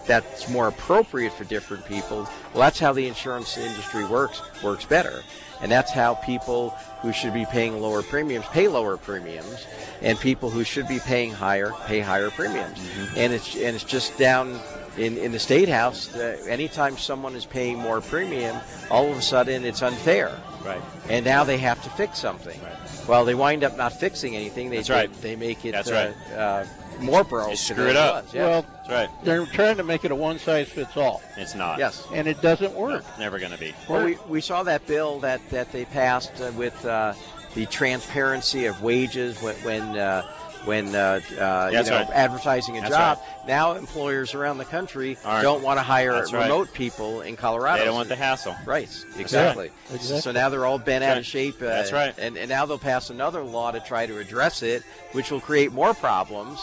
[0.07, 5.25] that's more appropriate for different people, well, that's how the insurance industry works works better,
[5.63, 6.71] and that's how people
[7.01, 9.67] who should be paying lower premiums pay lower premiums,
[10.03, 12.79] and people who should be paying higher pay higher premiums,
[13.17, 14.61] and it's and it's just down.
[14.99, 18.55] In, in the state house, uh, anytime someone is paying more premium,
[18.91, 20.39] all of a sudden it's unfair.
[20.63, 20.83] Right.
[21.09, 22.61] And now they have to fix something.
[22.63, 23.09] Right.
[23.09, 24.69] Well, they wind up not fixing anything.
[24.69, 25.11] They That's right.
[25.23, 26.37] They, they make it That's uh, right.
[26.37, 26.67] uh,
[27.01, 27.57] more broken.
[27.57, 28.25] screw it up.
[28.25, 28.47] was, yeah.
[28.47, 29.09] Well, That's right.
[29.25, 31.79] they're trying to make it a one size fits all, It's not.
[31.79, 32.07] yes.
[32.13, 33.05] and it doesn't work.
[33.19, 33.75] Never going to be.
[33.89, 37.15] Well, we, we saw that bill that, that they passed uh, with uh,
[37.55, 40.23] the transparency of wages when when uh,
[40.65, 42.11] when uh, uh, you know right.
[42.13, 43.19] advertising a That's job.
[43.47, 45.43] Now employers around the country Aren't.
[45.43, 46.45] don't want to hire That's right.
[46.45, 47.81] remote people in Colorado.
[47.81, 48.55] They don't want the hassle.
[48.65, 49.71] Right, exactly.
[49.93, 50.21] exactly.
[50.21, 51.57] So now they're all bent out of shape.
[51.57, 52.15] Uh, That's right.
[52.17, 55.73] And, and now they'll pass another law to try to address it, which will create
[55.73, 56.61] more problems,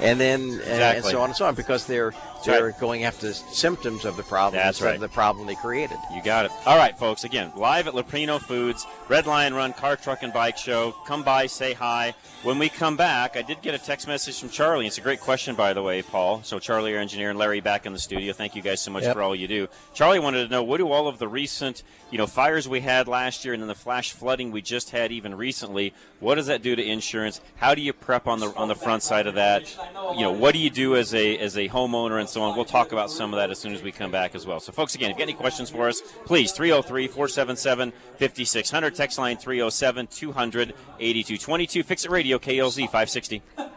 [0.00, 2.12] and then uh, and- and so on and so on, because they're
[2.44, 4.94] they're going after symptoms of the problem That's instead right.
[4.94, 5.98] of the problem they created.
[6.14, 6.52] You got it.
[6.64, 7.24] All right, folks.
[7.24, 10.92] Again, live at Leprino Foods, Red Lion Run Car, Truck, and Bike Show.
[11.06, 12.14] Come by, say hi.
[12.42, 14.86] When we come back, I did get a text message from Charlie.
[14.86, 16.40] It's a great question, by the way, Paul.
[16.42, 18.32] So, Charlie, our engineer, and Larry back in the studio.
[18.32, 19.14] Thank you guys so much Yep.
[19.16, 19.68] for all you do.
[19.92, 23.06] Charlie wanted to know what do all of the recent, you know, fires we had
[23.06, 25.92] last year and then the flash flooding we just had even recently.
[26.20, 27.42] What does that do to insurance?
[27.56, 29.76] How do you prep on the on the front side of that?
[30.14, 32.56] You know, what do you do as a as a homeowner and so on?
[32.56, 34.60] We'll talk about some of that as soon as we come back as well.
[34.60, 38.94] So, folks, again, if you got any questions for us, please 303 477 5600.
[38.94, 41.82] Text line 307 200 8222.
[41.82, 43.42] Fix it radio, KLZ 560.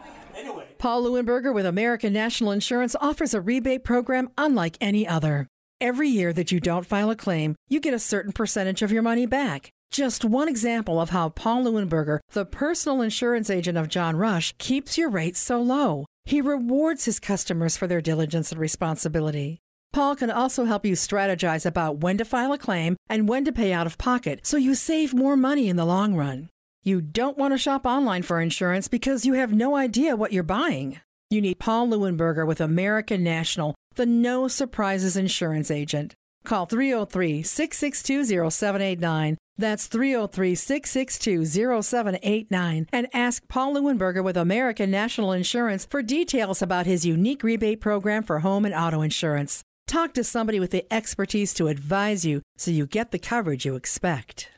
[0.78, 5.48] Paul Leuenberger with American National Insurance offers a rebate program unlike any other.
[5.80, 9.02] Every year that you don't file a claim, you get a certain percentage of your
[9.02, 9.73] money back.
[9.94, 14.98] Just one example of how Paul Leuenberger, the personal insurance agent of John Rush, keeps
[14.98, 16.04] your rates so low.
[16.24, 19.60] He rewards his customers for their diligence and responsibility.
[19.92, 23.52] Paul can also help you strategize about when to file a claim and when to
[23.52, 26.48] pay out of pocket so you save more money in the long run.
[26.82, 30.42] You don't want to shop online for insurance because you have no idea what you're
[30.42, 30.98] buying.
[31.30, 36.16] You need Paul Leuenberger with American National, the no surprises insurance agent.
[36.44, 39.38] Call 303 662 0789.
[39.56, 41.44] That's 303 662
[41.82, 42.86] 0789.
[42.92, 48.22] And ask Paul Leuenberger with American National Insurance for details about his unique rebate program
[48.22, 49.62] for home and auto insurance.
[49.86, 53.76] Talk to somebody with the expertise to advise you so you get the coverage you
[53.76, 54.50] expect.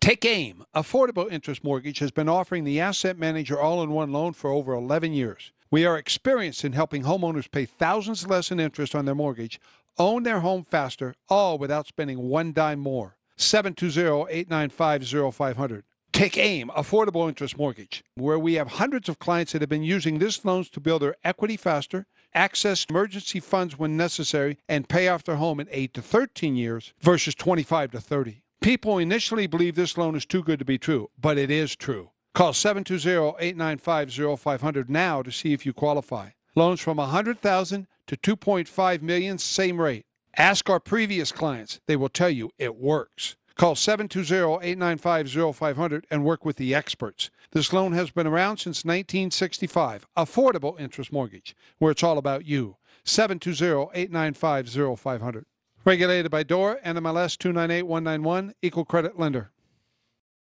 [0.00, 0.64] Take aim.
[0.74, 4.72] Affordable Interest Mortgage has been offering the Asset Manager all in one loan for over
[4.72, 5.52] 11 years.
[5.70, 9.60] We are experienced in helping homeowners pay thousands less in interest on their mortgage,
[9.98, 13.16] own their home faster, all without spending one dime more.
[13.40, 15.84] 720 895 0500.
[16.12, 20.18] Take AIM, Affordable Interest Mortgage, where we have hundreds of clients that have been using
[20.18, 25.24] this loans to build their equity faster, access emergency funds when necessary, and pay off
[25.24, 28.42] their home in 8 to 13 years versus 25 to 30.
[28.60, 32.10] People initially believe this loan is too good to be true, but it is true.
[32.34, 36.30] Call 720-895-0500 now to see if you qualify.
[36.54, 40.04] Loans from 100,000 to 2.5 million, same rate.
[40.36, 41.80] Ask our previous clients.
[41.86, 43.36] They will tell you it works.
[43.56, 47.30] Call 720-895-0500 and work with the experts.
[47.52, 50.06] This loan has been around since 1965.
[50.16, 52.76] Affordable interest mortgage, where it's all about you.
[53.04, 55.44] 720-895-0500.
[55.84, 59.50] Regulated by DORA, NMLS 298191, Equal Credit Lender.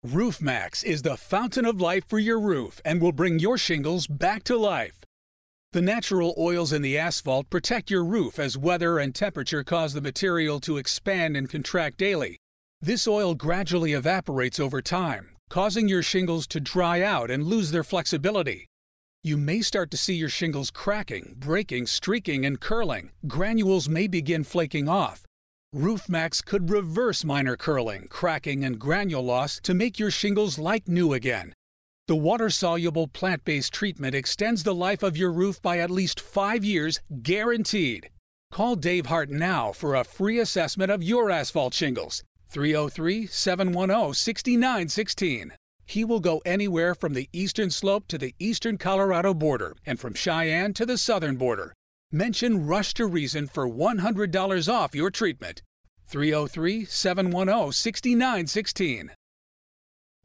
[0.06, 4.44] RoofMax is the fountain of life for your roof and will bring your shingles back
[4.44, 5.07] to life.
[5.74, 10.00] The natural oils in the asphalt protect your roof as weather and temperature cause the
[10.00, 12.38] material to expand and contract daily.
[12.82, 17.84] This oil gradually evaporates over time, causing your shingles to dry out and lose their
[17.84, 18.66] flexibility.
[19.26, 23.12] You may start to see your shingles cracking, breaking, streaking, and curling.
[23.28, 25.26] Granules may begin flaking off.
[25.76, 31.12] RoofMax could reverse minor curling, cracking, and granule loss to make your shingles like new
[31.12, 31.54] again.
[32.08, 36.22] The water soluble plant based treatment extends the life of your roof by at least
[36.22, 38.10] five years, guaranteed.
[38.50, 42.24] Call Dave Hart now for a free assessment of your asphalt shingles.
[42.48, 45.52] 303 710 6916.
[45.86, 50.14] He will go anywhere from the eastern slope to the eastern Colorado border and from
[50.14, 51.74] Cheyenne to the southern border.
[52.10, 55.62] Mention Rush to Reason for $100 off your treatment.
[56.06, 59.12] 303 710 6916.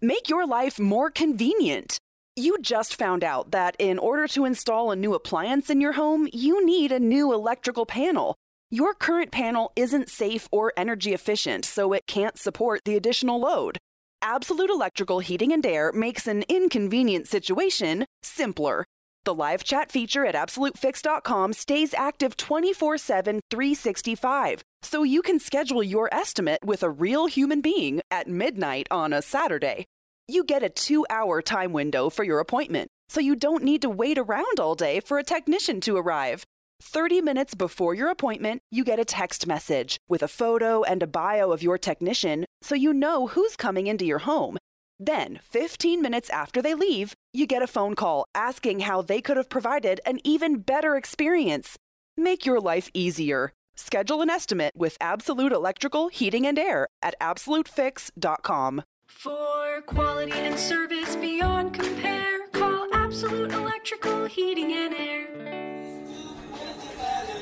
[0.05, 1.97] Make your life more convenient.
[2.35, 6.29] You just found out that in order to install a new appliance in your home,
[6.33, 8.35] you need a new electrical panel.
[8.69, 13.79] Your current panel isn't safe or energy efficient, so it can't support the additional load.
[14.23, 18.85] Absolute Electrical Heating and Air makes an inconvenient situation simpler.
[19.23, 25.85] The live chat feature at AbsoluteFix.com stays active 24 7, 365, so you can schedule
[25.85, 29.87] your estimate with a real human being at midnight on a Saturday.
[30.29, 33.91] You get a two hour time window for your appointment, so you don't need to
[33.91, 36.45] wait around all day for a technician to arrive.
[36.81, 41.07] 30 minutes before your appointment, you get a text message with a photo and a
[41.07, 44.59] bio of your technician so you know who's coming into your home.
[44.99, 49.37] Then, 15 minutes after they leave, you get a phone call asking how they could
[49.37, 51.77] have provided an even better experience.
[52.17, 53.53] Make your life easier.
[53.75, 58.83] Schedule an estimate with Absolute Electrical Heating and Air at absolutefix.com.
[59.18, 65.29] For quality and service beyond compare, call Absolute Electrical Heating and Air.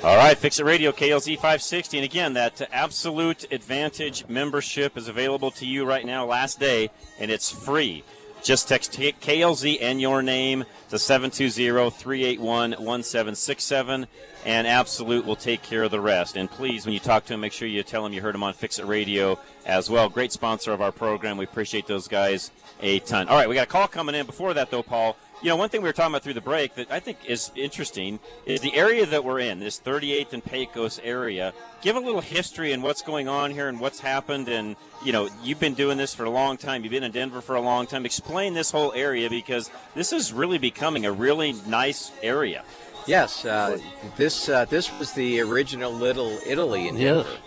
[0.02, 1.98] All right, Fix It Radio, KLZ 560.
[1.98, 7.30] And again, that Absolute Advantage membership is available to you right now, last day, and
[7.30, 8.04] it's free.
[8.42, 14.06] Just text KLZ and your name to 720 381 1767,
[14.46, 16.36] and Absolute will take care of the rest.
[16.36, 18.42] And please, when you talk to him, make sure you tell him you heard him
[18.42, 20.08] on Fix It Radio as well.
[20.08, 21.36] Great sponsor of our program.
[21.36, 22.50] We appreciate those guys
[22.80, 23.28] a ton.
[23.28, 24.24] All right, we got a call coming in.
[24.24, 26.74] Before that, though, Paul, you know, one thing we were talking about through the break
[26.74, 31.00] that I think is interesting is the area that we're in, this 38th and Pecos
[31.02, 31.52] area.
[31.82, 34.48] Give a little history and what's going on here and what's happened.
[34.48, 36.82] And, you know, you've been doing this for a long time.
[36.84, 38.04] You've been in Denver for a long time.
[38.04, 42.62] Explain this whole area because this is really becoming a really nice area.
[43.06, 43.78] Yes, uh,
[44.18, 47.24] this uh, this was the original Little Italy in Yes.
[47.24, 47.38] Denver.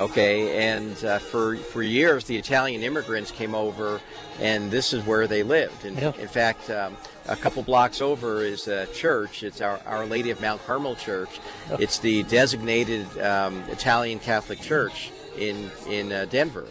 [0.00, 4.00] Okay, and uh, for for years the Italian immigrants came over,
[4.40, 5.84] and this is where they lived.
[5.84, 6.12] In, Yeah.
[6.18, 6.96] in fact, um,
[7.28, 9.42] a couple blocks over is a church.
[9.42, 11.38] It's our Our Lady of Mount Carmel Church.
[11.78, 16.66] It's the designated um, Italian Catholic Church in in uh, Denver.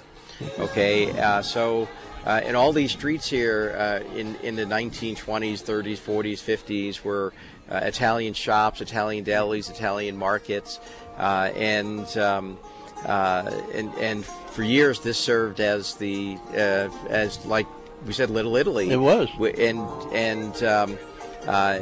[0.59, 1.87] Okay, uh, so.
[2.25, 7.31] Uh, and all these streets here uh, in, in the 1920s, 30s, 40s, 50s were
[7.71, 10.81] uh, Italian shops, Italian delis, Italian markets,
[11.17, 12.57] uh, and, um,
[13.05, 17.67] uh, and and for years this served as the uh, as like
[18.05, 18.89] we said, Little Italy.
[18.91, 19.29] It was.
[19.57, 19.79] And
[20.13, 20.97] and um,
[21.47, 21.79] uh,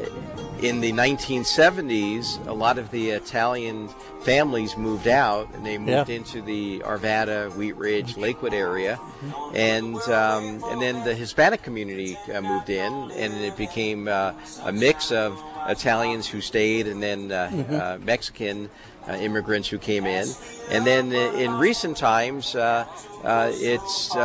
[0.61, 3.89] in the 1970s, a lot of the Italian
[4.21, 6.15] families moved out, and they moved Yeah.
[6.15, 9.55] into the Arvada, Wheat Ridge, Lakewood area, Mm-hmm.
[9.55, 14.71] and um, and then the Hispanic community uh, moved in, and it became uh, a
[14.71, 17.79] mix of Italians who stayed, and then uh, Mhm.
[17.79, 18.69] uh, Mexican
[19.07, 20.27] uh, immigrants who came in,
[20.69, 22.55] and then uh, in recent times.
[22.55, 22.85] Uh,
[23.23, 24.19] uh, it's uh,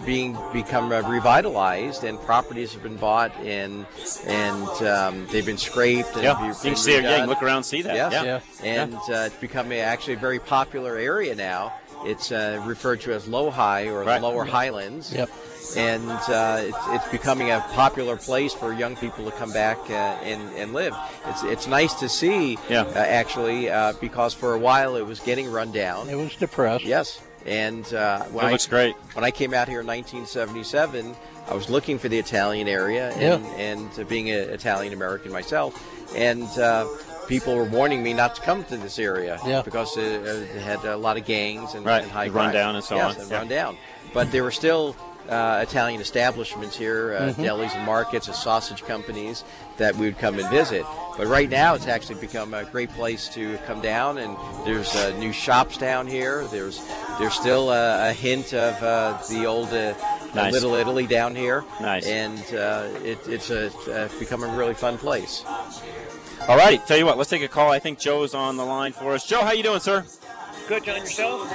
[0.00, 3.84] uh, being become uh, revitalized, and properties have been bought, and
[4.26, 6.14] and um, they've been scraped.
[6.14, 7.04] And Yeah, be- you can see it.
[7.04, 7.94] Yeah, you look around and see that.
[7.94, 8.12] Yes.
[8.12, 8.24] Yeah.
[8.24, 8.40] Yeah.
[8.82, 11.74] and uh, it's become a, actually a very popular area now.
[12.04, 14.20] It's uh, referred to as Low-High or Right.
[14.20, 15.12] the Lower Highlands.
[15.12, 15.28] Yep.
[15.76, 19.92] And uh, it's, it's becoming a popular place for young people to come back uh,
[20.22, 20.94] and, and live.
[21.26, 22.82] It's, it's nice to see, Yeah.
[22.82, 26.08] uh, actually, uh, because for a while it was getting run down.
[26.08, 26.84] It was depressed.
[26.84, 27.20] Yes.
[27.46, 28.94] And uh, when It I, looks great.
[29.14, 31.14] When I came out here in 1977,
[31.48, 33.50] I was looking for the Italian area and, Yeah.
[33.56, 35.74] and uh, being an Italian American myself.
[36.16, 36.86] And uh,
[37.26, 39.62] people were warning me not to come to this area Yeah.
[39.62, 42.52] because it, it had a lot of gangs and, Right, and high crime.
[42.52, 43.22] down and so yes, on.
[43.22, 43.36] and Yeah.
[43.38, 43.76] run down.
[44.14, 44.96] But there were still
[45.28, 47.44] uh, Italian establishments here, uh, Mhm.
[47.44, 49.44] delis and markets, and sausage companies
[49.76, 50.84] that we would come and visit.
[51.16, 55.10] But right now, it's actually become a great place to come down, and there's uh,
[55.18, 56.44] new shops down here.
[56.50, 56.80] There's
[57.18, 59.94] there's still a, a hint of uh, the old uh,
[60.34, 60.52] Nice.
[60.52, 61.64] Little Italy down here.
[61.80, 62.04] Nice.
[62.06, 65.42] And uh, it, it's a, uh, become a really fun place.
[66.46, 67.72] All right, tell you what, let's take a call.
[67.72, 69.26] I think Joe's on the line for us.
[69.26, 70.04] Joe, how you doing, sir?
[70.68, 70.96] Good, John.
[71.00, 71.50] Yourself?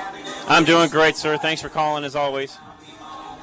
[0.47, 1.37] I'm doing great, sir.
[1.37, 2.57] Thanks for calling as always.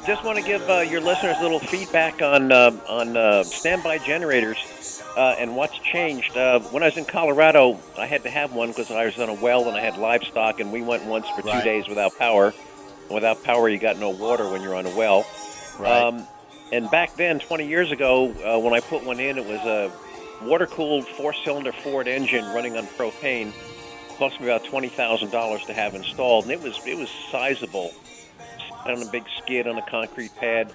[0.06, 3.98] Just want to give uh, your listeners a little feedback on uh, on uh, standby
[3.98, 4.58] generators
[5.16, 6.36] uh, and what's changed.
[6.36, 9.28] Uh, when I was in Colorado, I had to have one because I was on
[9.28, 11.62] a well and I had livestock, and we went once for Right.
[11.62, 12.46] two days without power.
[12.46, 15.24] And without power, you got no water when you're on a well.
[15.78, 16.02] Right.
[16.02, 16.26] Um,
[16.72, 19.92] and back then, 20 years ago, uh, when I put one in, it was a
[20.44, 23.52] water-cooled four-cylinder Ford engine running on propane.
[24.18, 27.92] Cost me about twenty thousand dollars to have installed, and it was it was sizable.
[28.86, 30.72] On a big skid on a concrete pad.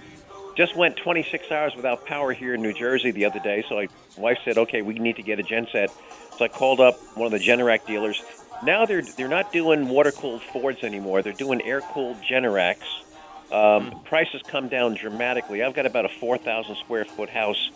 [0.56, 3.66] Just went 26 hours without power here in New Jersey the other day.
[3.68, 3.88] So my
[4.18, 5.90] wife said, "Okay, we need to get a genset."
[6.38, 8.22] So I called up one of the Generac dealers.
[8.64, 11.22] Now they're they're not doing water-cooled Fords anymore.
[11.22, 12.86] They're doing air-cooled Generacs.
[13.52, 15.62] Um, Prices come down dramatically.
[15.64, 17.70] I've got about a 4,000 square foot house,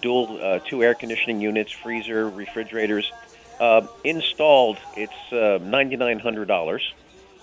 [0.00, 3.10] dual uh, two air conditioning units, freezer, refrigerators.
[3.58, 6.80] Uh, installed, it's uh, $9,900,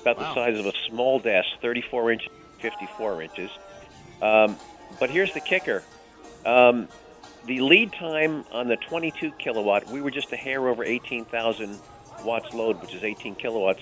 [0.08, 2.28] about the size of a small desk, 34 inch,
[2.62, 3.50] 54 inches.
[4.22, 4.58] Um,
[5.00, 5.84] but here's the kicker.
[6.46, 6.88] Um,
[7.46, 11.80] the lead time on the 22 kilowatt, we were just a hair over 18,000
[12.24, 13.82] watts load, which is 18 kilowatts.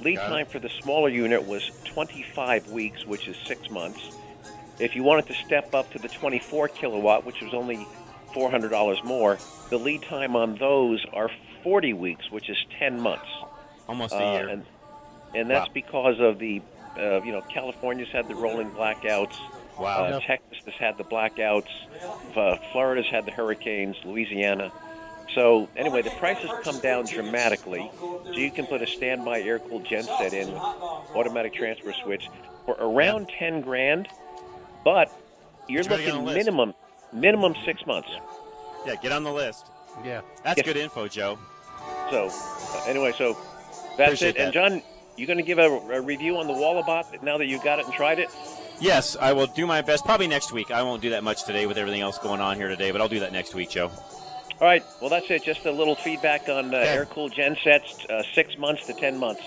[0.00, 0.28] Lead Got it.
[0.28, 4.00] time for the smaller unit was 25 weeks, which is six months.
[4.78, 7.86] If you wanted to step up to the 24 kilowatt, which was only
[8.34, 9.38] $400 more,
[9.70, 11.30] the lead time on those are
[11.62, 13.28] 40 weeks, which is 10 months.
[13.88, 14.48] Almost a Uh, year.
[14.48, 14.66] and,
[15.34, 15.72] and that's Wow.
[15.74, 16.62] because of the,
[16.98, 19.34] uh, you know, California's had the rolling blackouts.
[19.78, 20.04] Wow.
[20.04, 21.66] Uh, Texas has had the blackouts.
[22.36, 23.96] Uh, Florida's had the hurricanes.
[24.04, 24.70] Louisiana.
[25.34, 27.90] So anyway, the prices come down dramatically.
[28.00, 30.62] So you can put a standby air-cooled genset in, with
[31.16, 32.28] automatic transfer switch,
[32.66, 34.06] for around 10 grand.
[34.84, 35.10] But
[35.66, 36.74] you're Try to get on looking minimum
[37.12, 38.10] minimum six months.
[38.86, 39.66] Yeah, get on the list.
[40.04, 40.20] Yeah.
[40.44, 40.66] That's Yes.
[40.66, 41.38] good info, Joe.
[42.10, 43.36] So uh, anyway, so
[43.96, 44.40] that's Appreciate it.
[44.40, 44.82] And John,
[45.16, 47.86] you going to give a, a review on the Walabot now that you got it
[47.86, 48.30] and tried it?
[48.80, 50.04] Yes, I will do my best.
[50.04, 50.70] Probably next week.
[50.70, 53.08] I won't do that much today with everything else going on here today, but I'll
[53.08, 53.90] do that next week, Joe.
[54.60, 54.82] All right.
[55.00, 55.44] Well, that's it.
[55.44, 59.42] Just a little feedback on uh, air-cooled gensets, uh, six months to ten months.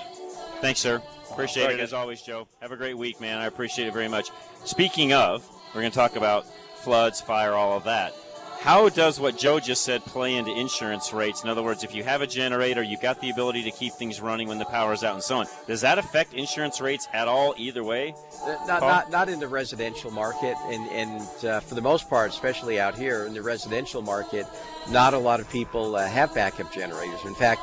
[0.61, 1.01] Thanks, sir.
[1.29, 2.47] Appreciate All it right, as always, Joe.
[2.61, 3.37] Have a great week, man.
[3.37, 4.29] I appreciate it very much.
[4.63, 6.45] Speaking of, we're going to talk about
[6.77, 8.13] floods, fire, all of that.
[8.59, 11.43] How does what Joe just said play into insurance rates?
[11.43, 14.19] In other words, if you have a generator, you've got the ability to keep things
[14.19, 15.45] running when the power is out and so on.
[15.67, 18.15] Does that affect insurance rates at all, either way?
[18.45, 18.89] Not, Paul?
[18.89, 22.97] not, not in the residential market, and, and uh, for the most part, especially out
[22.97, 24.45] here in the residential market,
[24.89, 27.23] not a lot of people uh, have backup generators.
[27.25, 27.61] In fact,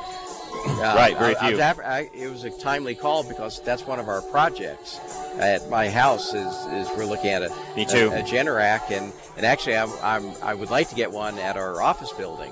[0.65, 1.61] uh, Right, very I- I few.
[1.61, 4.99] af- I- it was a timely call because that's one of our projects
[5.39, 6.33] at my house.
[6.33, 8.11] Is, is we're looking at a Me too.
[8.13, 11.57] a, a Generac, and and actually I'm, I'm I would like to get one at
[11.57, 12.51] our office building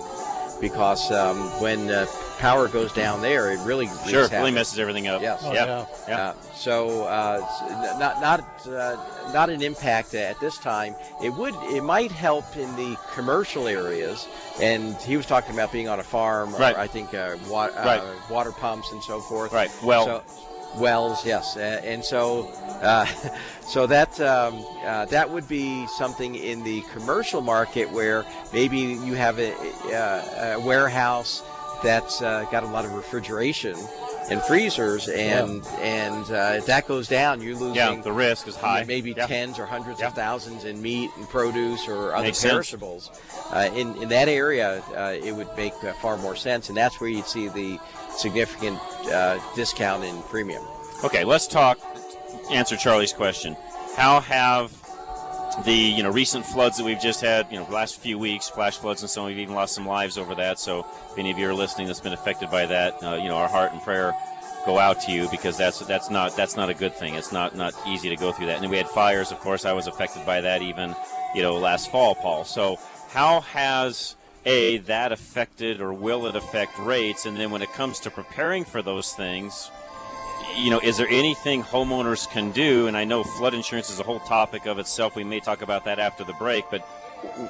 [0.64, 2.05] because um, when uh,
[2.39, 5.22] power goes down there, it really Sure, really messes everything up.
[5.22, 5.41] Yes.
[5.43, 5.89] Oh, Yep.
[6.07, 6.16] yeah.
[6.30, 7.39] Uh, so uh,
[7.99, 8.95] not not uh,
[9.34, 10.95] not an impact at this time.
[11.22, 14.26] It would it might help in the commercial areas,
[14.61, 16.76] and he was talking about being on a farm, Right.
[16.76, 18.32] or I think uh, wa- uh, Right.
[18.32, 19.51] water pumps and so forth.
[19.51, 19.70] Right.
[19.84, 20.24] Well- So,
[20.78, 22.48] wells, yes, and so
[22.82, 23.06] uh,
[23.68, 29.14] so that um, uh, that would be something in the commercial market where maybe you
[29.16, 29.54] have a,
[29.92, 31.44] a, a warehouse
[31.84, 33.76] that's uh, got a lot of refrigeration
[34.30, 37.76] and freezers, and and uh, if that goes down, you're losing.
[37.76, 38.86] Yeah, the risk is high.
[38.86, 39.28] Maybe Yeah.
[39.28, 40.08] tens or hundreds Yeah.
[40.08, 43.12] of thousands in meat and produce or other Makes perishables.
[43.52, 47.02] Uh, in in that area, uh, it would make uh, far more sense, and that's
[47.02, 47.78] where you'd see the
[48.18, 48.80] significant
[49.11, 50.64] uh, discount in premium.
[51.03, 51.80] Okay, let's talk.
[52.51, 53.55] Answer Charlie's question.
[53.95, 54.72] How have
[55.66, 58.78] the you know recent floods that we've just had, you know, last few weeks, flash
[58.78, 60.59] floods, and so we've even lost some lives over that.
[60.59, 60.80] So,
[61.11, 63.47] if any of you are listening that's been affected by that, uh, you know, our
[63.47, 64.14] heart and prayer
[64.66, 67.16] go out to you because that's that's not that's not a good thing.
[67.16, 68.61] It's not not easy to go through that.
[68.61, 69.66] And we had fires, of course.
[69.66, 70.95] I was affected by that even,
[71.36, 72.45] you know, last fall, Paul.
[72.45, 72.78] So,
[73.09, 74.16] how has
[74.46, 77.26] a that affected or will it affect rates?
[77.26, 79.72] And then when it comes to preparing for those things,
[80.58, 82.88] you know, is there anything homeowners can do?
[82.88, 85.16] And I know flood insurance is a whole topic of itself.
[85.16, 86.66] We may talk about that after the break.
[86.70, 86.88] But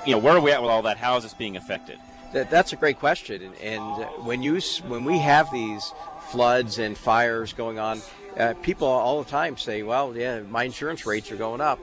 [0.06, 0.98] you know, where are we at with all that?
[0.98, 2.00] How is this being affected?
[2.34, 5.94] That, that's a great question, and, and when you when we have these
[6.32, 8.02] floods and fires going on,
[8.38, 11.80] uh, people all the time say, "Well, yeah, my insurance rates are going up,"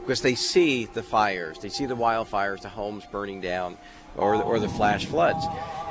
[0.00, 3.76] because they see the fires, they see the wildfires, the homes burning down,
[4.20, 5.44] or the, or the flash floods,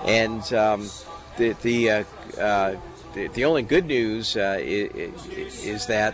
[0.06, 0.90] and um,
[1.38, 2.04] the the, uh,
[2.40, 2.76] uh,
[3.14, 5.26] the the only good news uh, is,
[5.64, 6.14] is that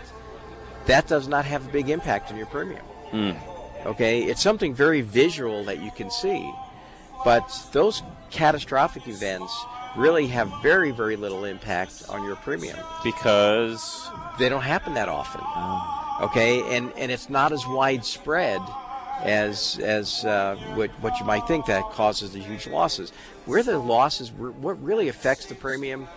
[0.86, 2.84] that does not have a big impact on your premium.
[3.84, 6.52] Okay, it's something very visual that you can see,
[7.24, 9.52] but those catastrophic events
[9.96, 12.78] really have very, very little impact on your premium.
[13.04, 15.42] Because they don't happen that often.
[16.20, 18.60] Okay, and and it's not as widespread
[19.22, 23.12] as as uh, what what you might think that causes the huge losses.
[23.46, 26.08] Where the losses, what really affects the premium,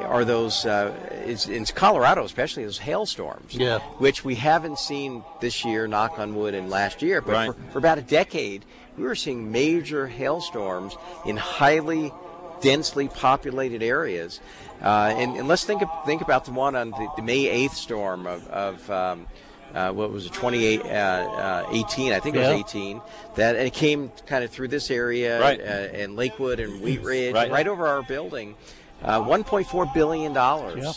[0.00, 0.94] are those uh,
[1.24, 3.54] is in Colorado, especially those hailstorms.
[3.54, 3.78] Yeah.
[3.98, 7.46] Which we haven't seen this year, knock on wood, and last year, but Right.
[7.46, 8.64] for, for about a decade,
[8.98, 12.12] we were seeing major hailstorms in highly
[12.60, 14.40] densely populated areas.
[14.82, 17.74] Uh, and, and let's think of, think about the one on the, the May 8th
[17.74, 19.26] storm of, of um,
[19.74, 22.50] uh, what was it, 28, uh, uh, 18, I think it Yeah.
[22.52, 23.00] was 18,
[23.36, 25.60] that and it came kind of through this area Right.
[25.60, 27.50] uh, and Lakewood and Wheat Ridge, Right.
[27.50, 28.54] right, over our building.
[29.02, 30.82] Uh, 1.4 billion dollars.
[30.82, 30.92] Yeah.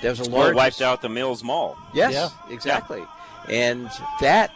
[0.00, 1.76] There was a Well, it wiped out the Mills Mall.
[1.94, 2.28] Yes, Yeah.
[2.50, 3.02] exactly.
[3.48, 3.88] And
[4.20, 4.50] that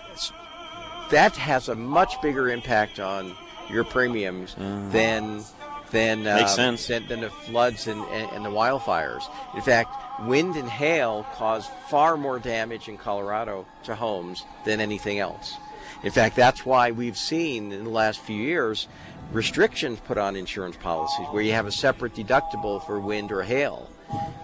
[1.11, 3.37] that has a much bigger impact on
[3.71, 4.55] your premiums
[4.91, 5.45] than
[5.93, 6.35] than Mm.
[6.37, 6.87] Makes uh, sense.
[6.89, 9.23] than, than the floods and, and, and the wildfires.
[9.55, 15.19] In fact, wind and hail cause far more damage in Colorado to homes than anything
[15.19, 15.57] else.
[16.03, 18.89] In fact, that's why we've seen in the last few years
[19.33, 23.91] restrictions put on insurance policies where you have a separate deductible for wind or hail.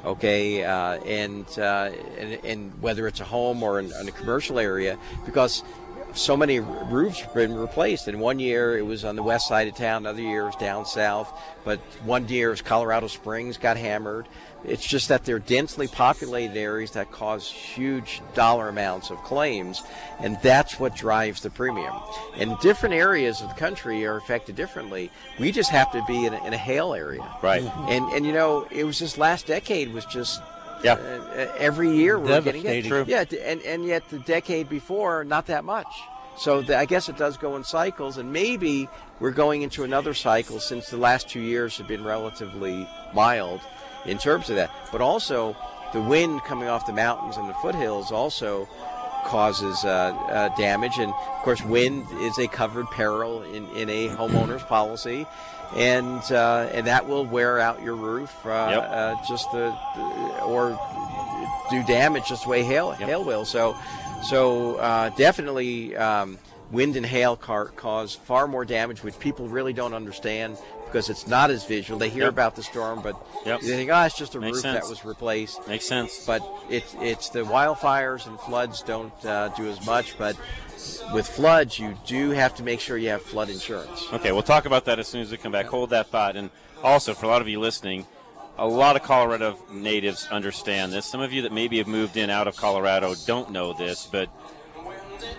[0.04, 4.58] Okay, uh, and, uh, and and whether it's a home or in, in a commercial
[4.58, 5.62] area, because
[6.14, 8.08] so many roofs have been replaced.
[8.08, 10.56] And one year it was on the west side of town, another year it was
[10.56, 11.32] down south.
[11.64, 14.26] But one year it was Colorado Springs got hammered.
[14.64, 19.82] It's just that they're densely populated areas that cause huge dollar amounts of claims,
[20.20, 21.94] and that's what drives the premium.
[22.36, 25.10] And different areas of the country are affected differently.
[25.40, 27.62] We just have to be in a, in a hail area, Right.
[27.88, 30.40] And and you know it was this last decade was just
[30.84, 30.94] Yeah.
[30.94, 32.84] uh, every year we're getting it.
[32.84, 32.90] Devastating.
[32.90, 33.04] True.
[33.08, 35.88] Yeah, and and yet the decade before, not that much.
[36.38, 38.88] So the, I guess it does go in cycles, and maybe
[39.20, 43.60] we're going into another cycle since the last two years have been relatively mild
[44.06, 44.70] in terms of that.
[44.90, 45.56] But also,
[45.92, 48.66] the wind coming off the mountains and the foothills also
[49.24, 49.88] causes uh,
[50.28, 55.26] uh, damage, and of course, wind is a covered peril in, in a homeowner's policy.
[55.76, 58.88] And uh, and that will wear out your roof, uh, Yep.
[58.90, 60.78] uh, just the, the or
[61.70, 63.46] do damage just the way hail hail will.
[63.46, 63.74] So,
[64.28, 66.38] so uh, definitely um,
[66.70, 70.58] wind and hail car- cause far more damage, which people really don't understand
[70.92, 71.98] because it's not as visual.
[71.98, 72.32] They hear Yep.
[72.32, 73.16] about the storm, but
[73.46, 73.60] Yep.
[73.62, 74.80] they think, oh, it's just a Makes roof sense.
[74.84, 75.66] that was replaced.
[75.66, 76.24] Makes sense.
[76.26, 80.36] But it's it's the wildfires and floods don't uh, do as much, but
[81.14, 84.04] with floods, you do have to make sure you have flood insurance.
[84.12, 85.66] Okay, we'll talk about that as soon as we come back.
[85.66, 86.36] Hold that thought.
[86.36, 86.50] And
[86.82, 88.06] also, for a lot of you listening,
[88.58, 91.06] a lot of Colorado natives understand this.
[91.06, 94.28] Some of you that maybe have moved in out of Colorado don't know this, but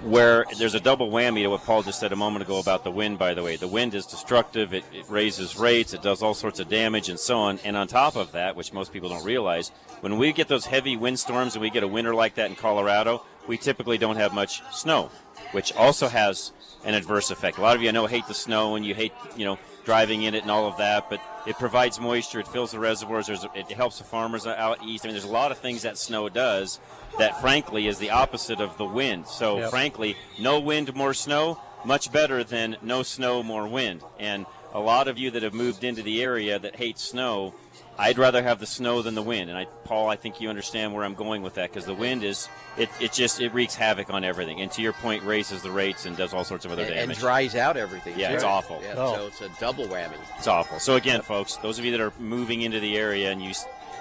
[0.01, 2.91] where there's a double whammy to what Paul just said a moment ago about the
[2.91, 3.55] wind, by the way.
[3.55, 7.19] The wind is destructive, it, it raises rates, it does all sorts of damage, and
[7.19, 7.59] so on.
[7.63, 9.71] And on top of that, which most people don't realize,
[10.01, 13.25] when we get those heavy windstorms and we get a winter like that in Colorado,
[13.47, 15.09] we typically don't have much snow,
[15.51, 16.51] which also has
[16.85, 17.57] an adverse effect.
[17.57, 20.23] A lot of you I know hate the snow and you hate, you know, driving
[20.23, 23.45] in it and all of that, but it provides moisture, it fills the reservoirs, there's,
[23.53, 25.03] it helps the farmers out east.
[25.03, 26.79] I mean, there's a lot of things that snow does
[27.19, 29.27] that, frankly, is the opposite of the wind.
[29.27, 29.69] So, Yep.
[29.69, 34.01] frankly, no wind, more snow, much better than no snow, more wind.
[34.19, 37.53] And a lot of you that have moved into the area that hate snow,
[37.97, 39.49] I'd rather have the snow than the wind.
[39.51, 42.23] And I, Paul, I think you understand where I'm going with that because the wind
[42.23, 44.61] is, it, it just, it wreaks havoc on everything.
[44.61, 47.17] And to your point, raises the rates and does all sorts of other And, damage.
[47.17, 48.17] and dries out everything.
[48.17, 48.35] Yeah, too.
[48.35, 48.81] it's awful.
[48.83, 49.15] Yeah, Oh.
[49.15, 50.15] So it's a double whammy.
[50.37, 50.79] It's awful.
[50.79, 53.51] So again, folks, those of you that are moving into the area and you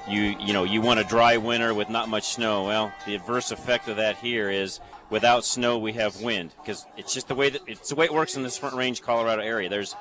[0.08, 3.52] you you know you want a dry winter with not much snow, well, the adverse
[3.52, 7.50] effect of that here is without snow we have wind because it's just the way
[7.50, 9.68] that it's the way it works in this Front Range Colorado area.
[9.68, 9.98] There's y-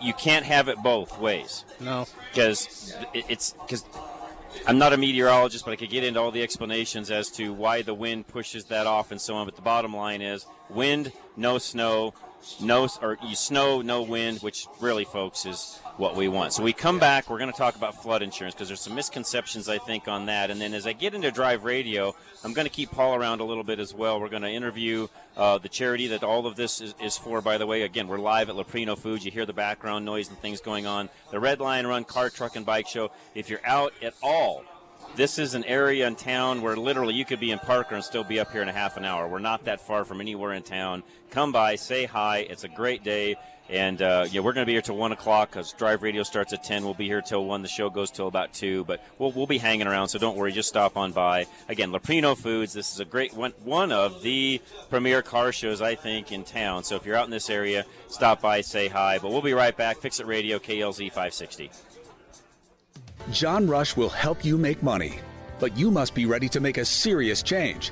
[0.00, 2.06] you can't have it both ways No.
[2.30, 3.84] because it's because
[4.66, 7.82] I'm not a meteorologist, but I could get into all the explanations as to why
[7.82, 9.46] the wind pushes that off and so on.
[9.46, 12.14] But the bottom line is wind, no snow,
[12.60, 16.52] no or you snow, no wind, which really, folks, is what we want.
[16.52, 17.30] So we come back.
[17.30, 20.50] We're going to talk about flood insurance because there's some misconceptions I think on that.
[20.50, 23.44] And then as I get into drive radio, I'm going to keep Paul around a
[23.44, 24.20] little bit as well.
[24.20, 27.40] We're going to interview uh, the charity that all of this is, is for.
[27.40, 29.24] By the way, again, we're live at Leprino Foods.
[29.24, 31.08] You hear the background noise and things going on.
[31.30, 33.10] The Red Lion Run Car, Truck, and Bike Show.
[33.34, 34.64] If you're out at all
[35.14, 38.24] this is an area in town where literally you could be in Parker and still
[38.24, 39.26] be up here in a half an hour.
[39.26, 41.02] We're not that far from anywhere in town.
[41.30, 42.38] Come by, say hi.
[42.38, 43.36] It's a great day.
[43.68, 46.52] And uh, yeah, we're going to be here till one o'clock because Drive Radio starts
[46.52, 46.84] at ten.
[46.84, 47.62] We'll be here till one.
[47.62, 50.08] The show goes till about two, but we'll, we'll be hanging around.
[50.08, 51.46] So don't worry, just stop on by.
[51.68, 52.72] Again, Leprino Foods.
[52.72, 56.84] This is a great one, one of the premier car shows I think in town.
[56.84, 59.18] So if you're out in this area, stop by, say hi.
[59.18, 59.96] But we'll be right back.
[59.96, 61.70] Fix It Radio, KLZ 560.
[63.32, 65.18] John Rush will help you make money,
[65.58, 67.90] but you must be ready to make a serious change.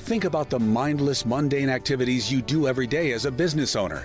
[0.00, 4.04] Think about the mindless, mundane activities you do every day as a business owner.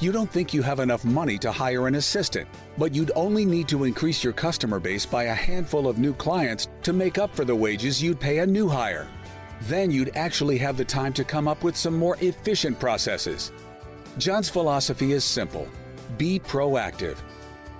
[0.00, 3.68] You don't think you have enough money to hire an assistant, but you'd only need
[3.68, 7.44] to increase your customer base by a handful of new clients to make up for
[7.44, 9.06] the wages you'd pay a new hire.
[9.62, 13.52] Then you'd actually have the time to come up with some more efficient processes.
[14.18, 15.68] John's philosophy is simple
[16.18, 17.18] be proactive.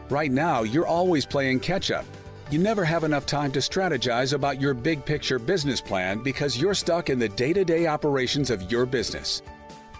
[0.09, 2.05] Right now, you're always playing catch up.
[2.51, 6.75] You never have enough time to strategize about your big picture business plan because you're
[6.75, 9.43] stuck in the day to day operations of your business.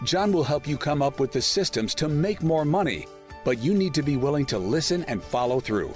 [0.03, 3.07] John will help you come up with the systems to make more money,
[3.45, 5.95] but you need to be willing to listen and follow through.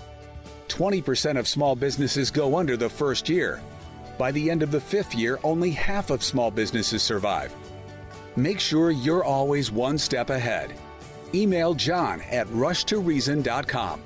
[0.69, 3.61] 20% of small businesses go under the first year.
[4.17, 7.55] By the end of the fifth year, only half of small businesses survive.
[8.37, 10.75] Make sure you're always one step ahead.
[11.35, 14.03] Email John at rushtoreason.com.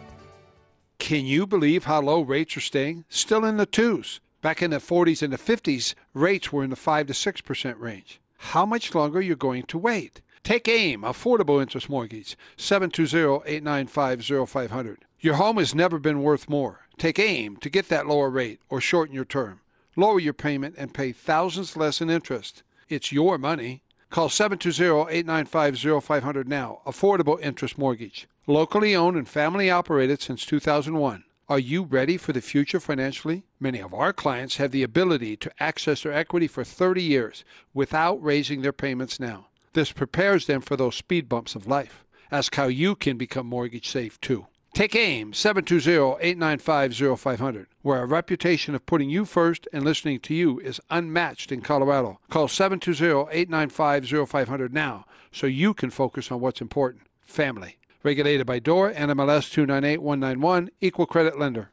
[0.98, 3.04] Can you believe how low rates are staying?
[3.08, 4.20] Still in the twos.
[4.40, 8.20] Back in the 40s and the 50s, rates were in the 5 to 6% range.
[8.50, 10.20] How much longer you're going to wait.
[10.42, 14.96] Take AIM, Affordable Interest Mortgage, 720-895-0500.
[15.20, 16.80] Your home has never been worth more.
[16.98, 19.60] Take AIM to get that lower rate or shorten your term.
[19.94, 22.64] Lower your payment and pay thousands less in interest.
[22.88, 23.82] It's your money.
[24.10, 26.80] Call 720-895-0500 now.
[26.84, 28.26] Affordable Interest Mortgage.
[28.48, 31.22] Locally owned and family operated since 2001.
[31.52, 33.42] Are you ready for the future financially?
[33.60, 37.44] Many of our clients have the ability to access their equity for 30 years
[37.74, 39.48] without raising their payments now.
[39.74, 42.06] This prepares them for those speed bumps of life.
[42.30, 44.46] Ask how you can become mortgage safe too.
[44.72, 50.80] Take AIM 720-895-0500, where a reputation of putting you first and listening to you is
[50.88, 52.18] unmatched in Colorado.
[52.30, 57.76] Call 720-895-0500 now so you can focus on what's important, family.
[58.04, 61.70] Regulated by DORA, NMLS 298191, Equal Credit Lender.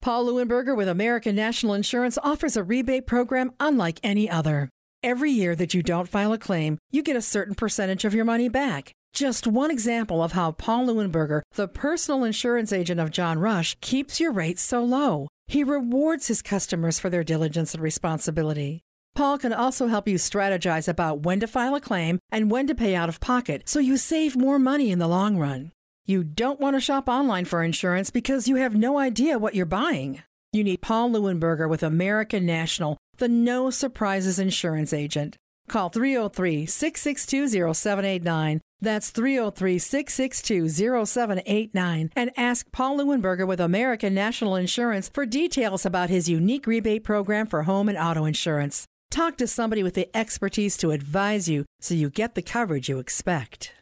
[0.00, 4.70] Paul Leuenberger with American National Insurance offers a rebate program unlike any other.
[5.02, 8.24] Every year that you don't file a claim, you get a certain percentage of your
[8.24, 8.92] money back.
[9.12, 14.20] Just one example of how Paul Leuenberger, the personal insurance agent of John Rush, keeps
[14.20, 15.28] your rates so low.
[15.46, 18.82] He rewards his customers for their diligence and responsibility.
[19.18, 22.74] Paul can also help you strategize about when to file a claim and when to
[22.76, 25.72] pay out of pocket so you save more money in the long run.
[26.06, 29.66] You don't want to shop online for insurance because you have no idea what you're
[29.66, 30.22] buying.
[30.52, 35.36] You need Paul Leuenberger with American National, the no surprises insurance agent.
[35.68, 38.60] Call 303 662 0789.
[38.80, 42.12] That's 303 662 0789.
[42.14, 47.48] And ask Paul Leuenberger with American National Insurance for details about his unique rebate program
[47.48, 48.86] for home and auto insurance.
[49.10, 52.98] Talk to somebody with the expertise to advise you so you get the coverage you
[52.98, 53.72] expect.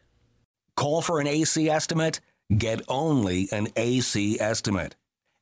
[0.77, 2.21] Call for an AC estimate?
[2.57, 4.95] Get only an AC estimate.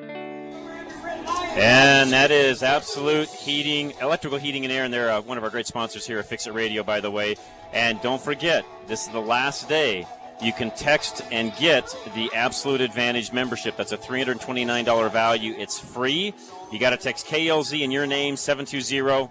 [1.56, 5.50] And that is Absolute Heating, Electrical Heating and Air, and they're uh, one of our
[5.50, 7.34] great sponsors here at Fix It Radio, by the way.
[7.72, 10.06] And don't forget, this is the last day
[10.42, 13.76] you can text and get the Absolute Advantage membership.
[13.76, 15.54] That's a $329 value.
[15.58, 16.34] It's free.
[16.70, 19.30] You got to text KLZ in your name, 720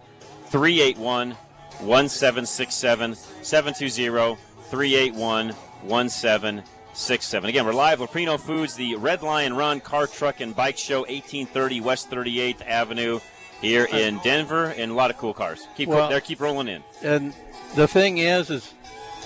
[0.49, 1.29] 381
[1.79, 3.15] 1767.
[3.15, 4.37] 720
[4.69, 5.49] 381
[5.83, 7.49] 1767.
[7.49, 11.01] Again, we're live with Leprino Foods, the Red Lion Run Car, Truck, and Bike Show,
[11.01, 13.19] 1830 West 38th Avenue
[13.61, 15.67] here in Denver, and a lot of cool cars.
[15.75, 16.83] Keep Well- there, keep rolling in.
[17.01, 17.33] And
[17.75, 18.73] the thing is, is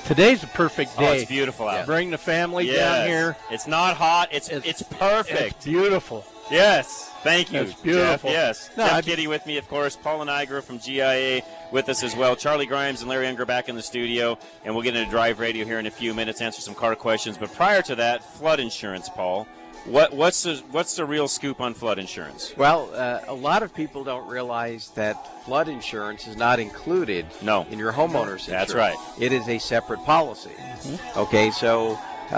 [0.06, 1.18] today's a perfect Oh, day.
[1.22, 1.86] it's beautiful out.
[1.86, 2.78] Bring the family Yes.
[2.80, 3.38] down here.
[3.52, 4.30] It's not hot.
[4.32, 5.42] It's it's, perfect.
[5.58, 6.26] It's beautiful.
[6.52, 7.12] Yes.
[7.22, 7.62] Thank you.
[7.62, 8.30] It's beautiful.
[8.32, 8.38] Jeff.
[8.48, 8.70] Yes.
[8.76, 9.96] No, Jeff I- Kitty with me, of course.
[9.96, 11.42] Paul and Iger from GIA
[11.72, 12.36] with us as well.
[12.36, 15.64] Charlie Grimes and Larry Unger back in the studio, and we'll get into Drive Radio
[15.66, 17.38] here in a few minutes, answer some car questions.
[17.38, 19.48] But prior to that, flood insurance, Paul.
[19.86, 22.54] What what's the what's the real scoop on flood insurance?
[22.58, 27.66] Well, uh, a lot of people don't realize that flood insurance is not included No.
[27.72, 28.48] in your homeowner's insurance.
[28.48, 28.98] That's right.
[29.20, 30.52] It is a separate policy.
[31.16, 31.98] Okay, so
[32.32, 32.36] uh,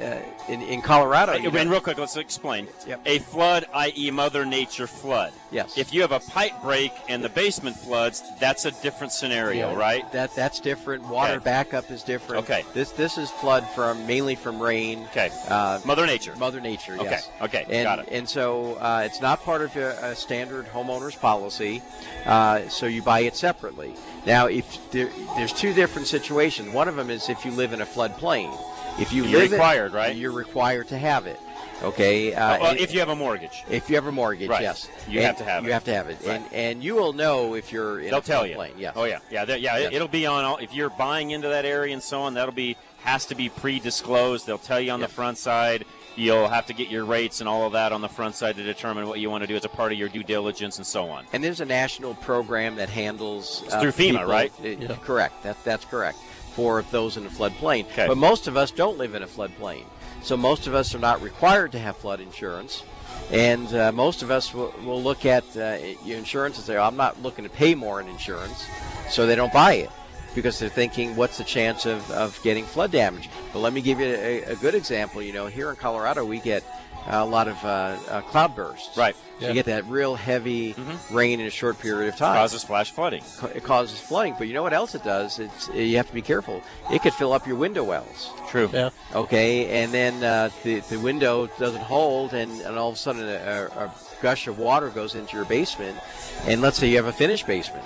[0.00, 0.18] uh,
[0.48, 2.68] in, in Colorado, and real quick, let's explain.
[2.86, 3.00] Yep.
[3.06, 5.32] A flood, i.e., Mother Nature flood.
[5.50, 5.76] Yes.
[5.78, 9.76] If you have a pipe break and the basement floods, that's a different scenario, Yeah,
[9.76, 10.10] right?
[10.12, 11.04] That that's different.
[11.04, 11.44] Water Okay.
[11.44, 12.44] backup is different.
[12.44, 12.64] Okay.
[12.74, 15.04] This this is flood from mainly from rain.
[15.10, 15.30] Okay.
[15.48, 16.34] Uh, Mother Nature.
[16.36, 16.94] Mother Nature.
[16.94, 17.30] Okay, Yes.
[17.42, 18.08] okay, And, got it.
[18.10, 21.82] And so uh, it's not part of a, a standard homeowner's policy.
[22.24, 23.94] Uh, so you buy it separately.
[24.26, 26.72] Now, if there, there's two different situations.
[26.72, 28.56] One of them is if you live in a floodplain.
[28.98, 30.16] If you You're live in- required, right?
[30.16, 31.38] You're required to have it.
[31.82, 32.32] Okay.
[32.32, 33.62] Uh, well, if you have a mortgage.
[33.68, 34.62] if you have a mortgage, Right.
[34.62, 35.68] yes, You And have to have You it.
[35.68, 36.34] You have to have it, Right.
[36.36, 38.56] and and you will know if you're in They'll a tell you.
[38.56, 38.70] floodplain.
[38.78, 38.94] Yes.
[38.96, 39.56] Oh yeah, yeah, yeah.
[39.76, 39.90] Yes.
[39.92, 40.56] It'll be on all.
[40.56, 44.46] If you're buying into that area and so on, that'll be has to be pre-disclosed.
[44.46, 45.08] They'll tell you on Yep.
[45.10, 45.84] the front side.
[46.18, 48.62] you'll have to get your rates and all of that on the front side to
[48.62, 51.10] determine what you want to do as a part of your due diligence and so
[51.10, 51.26] on.
[51.34, 54.50] And there's a national program that handles It's through FEMA, people- right?
[54.90, 55.42] uh, Correct.
[55.42, 56.16] That that's correct
[56.56, 57.84] for those in a floodplain.
[57.84, 58.06] Okay.
[58.06, 59.84] But most of us don't live in a floodplain,
[60.22, 62.82] so most of us are not required to have flood insurance.
[63.30, 66.82] And uh, most of us will, will look at uh, your insurance and say, oh,
[66.82, 68.66] "I'm not looking to pay more in insurance,"
[69.10, 69.90] so they don't buy it
[70.34, 74.00] because they're thinking, "What's the chance of, of getting flood damage?" But let me give
[74.00, 75.22] you a, a good example.
[75.22, 76.64] You know, here in Colorado, we get
[77.08, 78.96] a lot of uh, uh, cloudbursts.
[78.96, 79.16] Right.
[79.40, 80.74] So you get that real heavy
[81.10, 82.36] rain in a short period of time.
[82.36, 83.22] Causes flash flooding.
[83.54, 85.38] It causes flooding, but you know what else it does?
[85.38, 86.62] It's you have to be careful.
[86.90, 88.32] It could fill up your window wells.
[88.48, 88.70] True.
[88.72, 88.90] Yeah.
[89.14, 93.22] Okay, and then uh, the the window doesn't hold, and, and all of a sudden
[93.28, 93.92] a, a
[94.22, 95.98] gush of water goes into your basement,
[96.46, 97.84] and let's say you have a finished basement,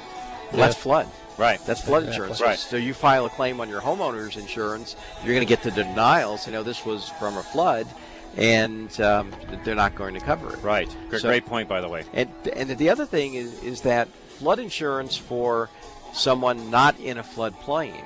[0.52, 1.08] well, that's flood.
[1.36, 1.58] Right.
[1.66, 2.24] That's flood Exactly.
[2.30, 2.40] insurance.
[2.42, 2.58] Right.
[2.58, 4.94] So you file a claim on your homeowner's insurance,
[5.24, 6.46] you're going to get the denials.
[6.46, 7.86] You know this was from a flood,
[8.36, 9.32] and um,
[9.64, 10.62] they're not going to cover it.
[10.62, 10.88] Right.
[11.08, 12.04] Great, So- great point, by the way.
[12.12, 14.08] And and the other thing is is that
[14.38, 15.68] flood insurance for
[16.12, 18.04] someone not in a floodplain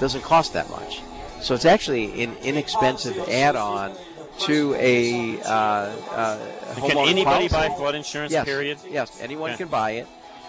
[0.00, 1.02] doesn't cost that much.
[1.40, 3.94] So it's actually an inexpensive add-on
[4.40, 6.38] to a uh, uh,
[6.76, 7.68] Can anybody policy.
[7.68, 8.32] buy flood insurance?
[8.32, 8.44] Yes.
[8.44, 8.78] Period.
[8.90, 9.58] Yes, anyone Okay.
[9.58, 10.06] can buy it.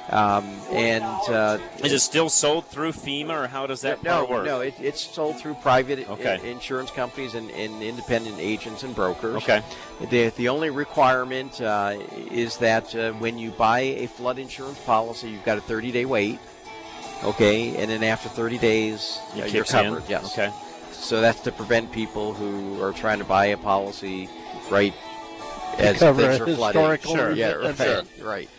[0.10, 4.30] Um, and uh, Is it still sold through FEMA, or how does that no, part
[4.30, 4.46] work?
[4.46, 9.36] no, it, it's sold through private i- insurance companies and, and independent agents and brokers.
[9.38, 9.62] Okay.
[10.10, 11.98] The, the only requirement uh,
[12.32, 16.06] is that uh, when you buy a flood insurance policy, you've got a 30 day
[16.06, 16.40] wait.
[17.24, 19.84] Okay, and then after 30 days, It uh, you're kicks in.
[19.86, 20.10] covered.
[20.10, 20.32] Yes.
[20.34, 20.52] Okay.
[20.94, 24.30] So that's to prevent people who are trying to buy a policy
[24.72, 24.94] right
[25.78, 27.02] as cover things a are flooding.
[27.02, 27.32] Sure.
[27.32, 27.68] Yeah.
[27.70, 28.08] event.
[28.20, 28.26] Right.
[28.26, 28.50] Right.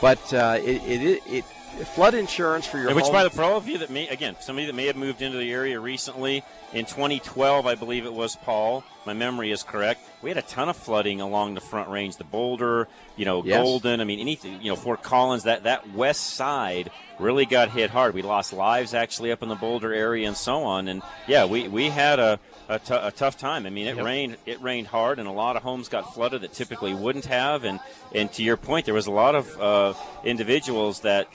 [0.00, 1.44] But uh, it, it, it,
[1.88, 3.12] flood insurance for your Which, home.
[3.12, 5.38] by the for all of you that may again, somebody that may have moved into
[5.38, 6.42] the area recently
[6.72, 8.84] in 2012, I believe it was Paul.
[9.04, 10.00] My memory is correct.
[10.22, 13.62] We had a ton of flooding along the Front Range, the Boulder, you know, Yes.
[13.62, 14.00] Golden.
[14.00, 15.44] I mean, anything, you know, Fort Collins.
[15.44, 18.14] That that west side really got hit hard.
[18.14, 20.88] We lost lives actually up in the Boulder area and so on.
[20.88, 23.66] And yeah, we we had a a, t- a tough time.
[23.66, 24.36] I mean, it rained.
[24.46, 27.64] It rained hard, and a lot of homes got flooded that typically wouldn't have.
[27.64, 27.80] And
[28.14, 29.94] and to your point, there was a lot of uh,
[30.24, 31.28] individuals that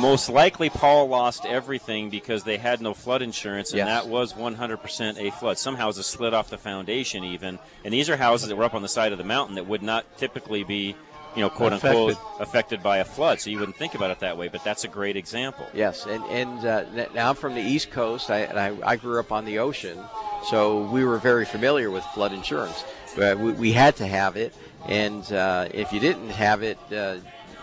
[0.00, 3.86] most likely Paul lost everything because they had no flood insurance, and Yes.
[3.88, 5.58] that was 100% a flood.
[5.58, 8.82] Some houses slid off the foundation, even, and these are houses that were up on
[8.82, 10.94] the side of the mountain that would not typically be,
[11.36, 13.40] you know, quote unquote, affected by a flood.
[13.40, 15.66] So you wouldn't think about it that way, but that's a great example.
[15.72, 19.20] Yes, and and uh, now I'm from the East Coast, I, and I, I grew
[19.20, 19.98] up on the ocean,
[20.48, 22.84] so we were very familiar with flood insurance.
[23.16, 24.54] But we, we had to have it,
[24.86, 27.16] and uh, if you didn't have it, uh,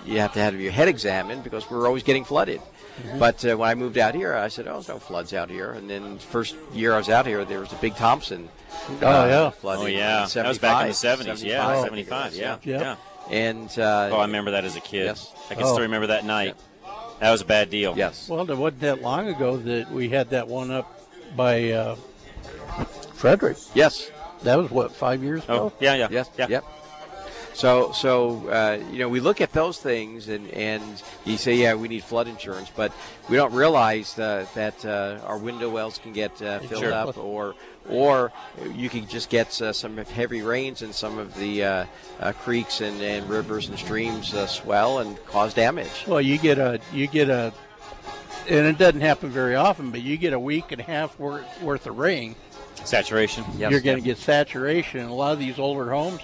[0.05, 2.61] you have to have your head examined because we were always getting flooded.
[2.61, 3.19] Mm-hmm.
[3.19, 5.71] But uh, when I moved out here, I said, "Oh, there's no floods out here."
[5.71, 8.49] And then first year I was out here, there was a big Thompson.
[9.01, 9.49] Oh, yeah.
[9.51, 10.27] flooding Oh, yeah.
[10.33, 11.43] That was back in the 70s.
[11.43, 12.35] Yeah, 75, 75.
[12.35, 12.57] Yeah.
[12.63, 12.79] Yeah.
[12.79, 12.95] Yeah.
[13.29, 15.05] And uh, Oh, I remember that as a kid.
[15.05, 15.33] Yes.
[15.49, 15.67] I can Oh.
[15.73, 16.55] still remember that night.
[17.19, 17.95] That was a bad deal.
[17.97, 21.01] yes, Well, it wasn't that long ago that we had that one up
[21.35, 21.95] by uh,
[23.13, 23.57] Frederick.
[23.73, 24.11] yes,
[24.43, 25.71] That was what five years ago.
[25.73, 26.07] Oh, yeah, yeah.
[26.11, 26.29] Yes.
[26.37, 26.47] Yeah.
[26.49, 26.65] Yep.
[27.57, 30.83] So, so uh, you know, we look at those things, and and
[31.25, 32.91] you say, yeah, we need flood insurance, but
[33.29, 36.93] we don't realize uh, that uh, our window wells can get uh, filled Sure.
[36.93, 37.55] up, or
[37.89, 38.31] or
[38.75, 41.85] you can just get uh, some heavy rains, and some of the uh,
[42.19, 46.05] uh, creeks and, and rivers and streams uh, swell and cause damage.
[46.07, 47.51] Well, you get a you get a,
[48.47, 51.63] and it doesn't happen very often, but you get a week and a half worth,
[51.63, 52.35] worth of rain.
[52.85, 53.43] Saturation.
[53.57, 53.71] Yes.
[53.71, 54.99] You're going to get saturation.
[54.99, 56.21] In a lot of these older homes,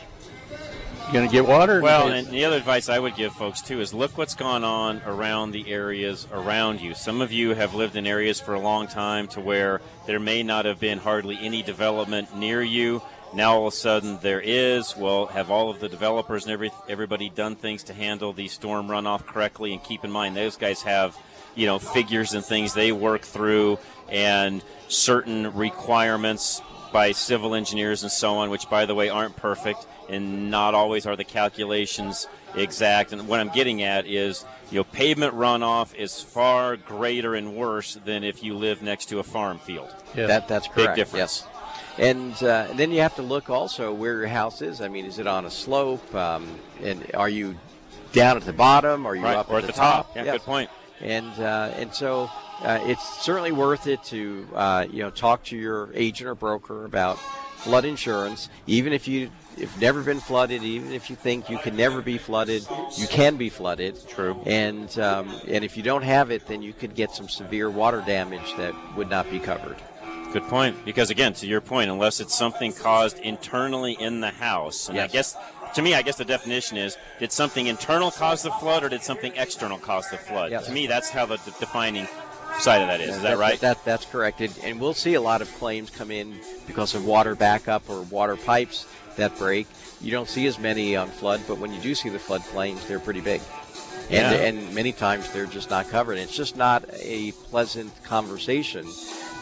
[1.04, 1.82] you're going to get water.
[1.82, 5.02] Well, and the other advice I would give folks too is look what's gone on
[5.06, 6.94] around the areas around you.
[6.96, 10.44] Some of you have lived in areas for a long time to where there may
[10.44, 13.02] not have been hardly any development near you.
[13.34, 14.96] Now all of a sudden there is.
[14.96, 18.88] Well, have all of the developers and every everybody done things to handle the storm
[18.88, 19.74] runoff correctly?
[19.74, 21.18] And keep in mind those guys have
[21.56, 23.78] you know figures and things they work through
[24.10, 26.62] and certain requirements
[26.94, 31.06] by civil engineers and so on, which, by the way, aren't perfect and not always
[31.06, 33.12] are the calculations exact.
[33.12, 37.96] And what I'm getting at is, you know, pavement runoff is far greater and worse
[38.06, 39.94] than if you live next to a farm field.
[40.16, 40.96] That that's Big correct.
[40.96, 41.44] difference.
[41.44, 41.48] Yes.
[41.98, 44.82] And, uh, and then you have to look also where your house is.
[44.82, 46.14] I mean, is it on a slope?
[46.16, 46.48] Um,
[46.82, 47.56] and are you
[48.14, 49.06] down at the bottom?
[49.06, 50.08] Are you Right, up or at at the, the top.
[50.08, 50.16] top?
[50.16, 50.34] Yeah, Yes.
[50.34, 50.70] good point.
[51.02, 52.30] And uh, and so
[52.64, 56.86] uh, it's certainly worth it to uh, you know talk to your agent or broker
[56.86, 57.18] about
[57.58, 58.50] flood insurance.
[58.68, 62.18] Even if you have never been flooded, even if you think you can never be
[62.18, 62.66] flooded,
[62.98, 63.98] you can be flooded.
[64.10, 64.42] True.
[64.46, 68.04] And um, and if you don't have it, then you could get some severe water
[68.06, 69.78] damage that would not be covered.
[70.34, 70.84] Good point.
[70.84, 75.10] Because again, to your point, unless it's something caused internally in the house, and Yes.
[75.10, 75.38] I guess
[75.76, 79.04] to me, I guess the definition is: did something internal cause the flood, or did
[79.04, 80.52] something external cause the flood?
[80.52, 80.66] Yes.
[80.66, 82.08] To me, that's how the d- defining
[82.60, 83.16] side of that is.
[83.18, 83.60] Is that, right?
[83.60, 84.42] That, that's correct.
[84.42, 86.36] And, and we'll see a lot of claims come in
[86.68, 88.86] because of water backup or water pipes
[89.16, 89.68] that break.
[90.02, 92.86] You don't see as many on flood, but when you do see the flood claims,
[92.88, 93.42] they're pretty big.
[94.10, 94.32] And, Yeah.
[94.48, 96.18] and many times they're just not covered.
[96.18, 98.86] It's just not a pleasant conversation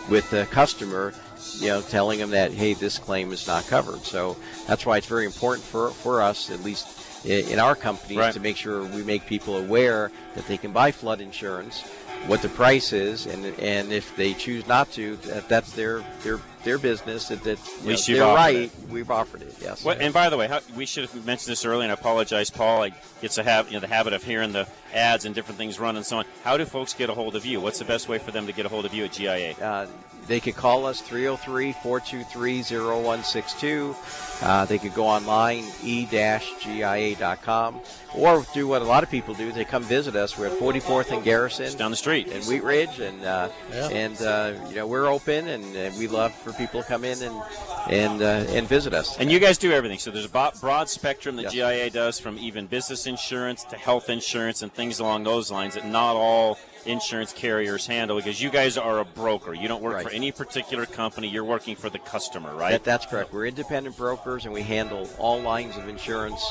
[0.09, 1.13] with the customer,
[1.59, 4.01] you know, telling them that, hey, this claim is not covered.
[4.03, 4.37] So
[4.67, 6.87] that's why it's very important for, for us, at least
[7.25, 8.33] in our company, Right.
[8.33, 11.83] to make sure we make people aware that they can buy flood insurance,
[12.27, 16.39] what the price is, and and if they choose not to, that, that's their their
[16.63, 17.27] their business.
[17.29, 18.55] That, that know, they're right.
[18.55, 18.71] it.
[18.89, 19.55] We've offered it.
[19.61, 19.83] Yes.
[19.83, 22.49] What, and by the way, how, we should have mentioned this earlier, and I apologize,
[22.49, 22.83] Paul.
[22.83, 22.91] I
[23.21, 25.95] get to have you know the habit of hearing the ads and different things run
[25.95, 26.25] and so on.
[26.43, 27.59] How do folks get a hold of you?
[27.59, 29.53] What's the best way for them to get a hold of you at GIA?
[29.53, 29.87] Uh,
[30.27, 33.95] they could call us 303 423 0162.
[34.41, 37.81] Uh, They could go online, e-gia.com,
[38.15, 39.51] or do what a lot of people do.
[39.51, 40.37] They come visit us.
[40.37, 41.65] We're at 44th and Garrison.
[41.65, 42.27] Just down the street.
[42.27, 42.99] In Wheat Ridge.
[42.99, 43.87] And, uh, Yeah.
[43.89, 47.21] and uh, you know, we're open, and uh, we love for people to come in
[47.21, 47.41] and,
[47.89, 48.25] and, uh,
[48.55, 49.17] and visit us.
[49.19, 49.99] And you guys do everything.
[49.99, 51.53] So there's a broad spectrum that Yes.
[51.53, 55.85] GIA does, from even business insurance to health insurance and things along those lines that
[55.85, 59.53] not all insurance carriers handle because you guys are a broker.
[59.53, 60.03] You don't work Right.
[60.05, 61.27] for any particular company.
[61.27, 62.71] You're working for the customer, right?
[62.71, 63.31] That, that's correct.
[63.33, 66.43] We're independent brokers, and we handle all lines of insurance,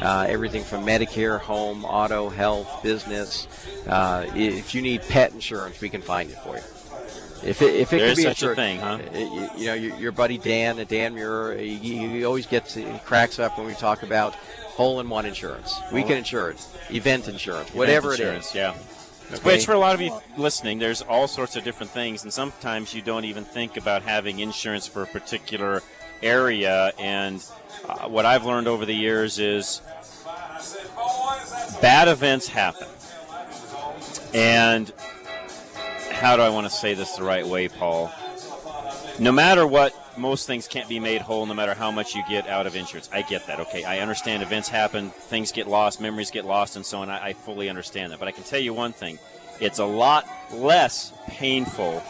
[0.00, 3.46] uh, everything from Medicare, home, auto, health, business.
[3.86, 6.62] Uh, if you need pet insurance, we can find it for you.
[7.44, 8.98] If it, if it is be such a insured- thing, huh?
[9.14, 12.84] uh, You, you know, your, your buddy Dan, Dan Muir, he, he always gets he
[13.04, 15.78] cracks up when we talk about hole-in-one insurance.
[15.92, 18.54] We can insure it, event insurance, whatever insurance, it is.
[18.54, 18.74] yeah.
[19.32, 19.56] Okay.
[19.56, 22.94] Which, for a lot of you listening, there's all sorts of different things, and sometimes
[22.94, 25.82] you don't even think about having insurance for a particular
[26.22, 26.92] area.
[26.98, 27.44] And
[27.88, 29.82] uh, what I've learned over the years is
[31.82, 32.88] bad events happen.
[34.32, 34.92] And
[36.12, 38.12] how do I want to say this the right way, Paul?
[39.18, 42.46] No matter what, most things can't be made whole no matter how much you get
[42.48, 43.08] out of insurance.
[43.12, 43.60] I get that.
[43.60, 47.08] Okay, I understand events happen, things get lost, memories get lost, and so on.
[47.08, 48.18] I, I fully understand that.
[48.18, 49.18] But I can tell you one thing
[49.58, 52.00] it's a lot less painful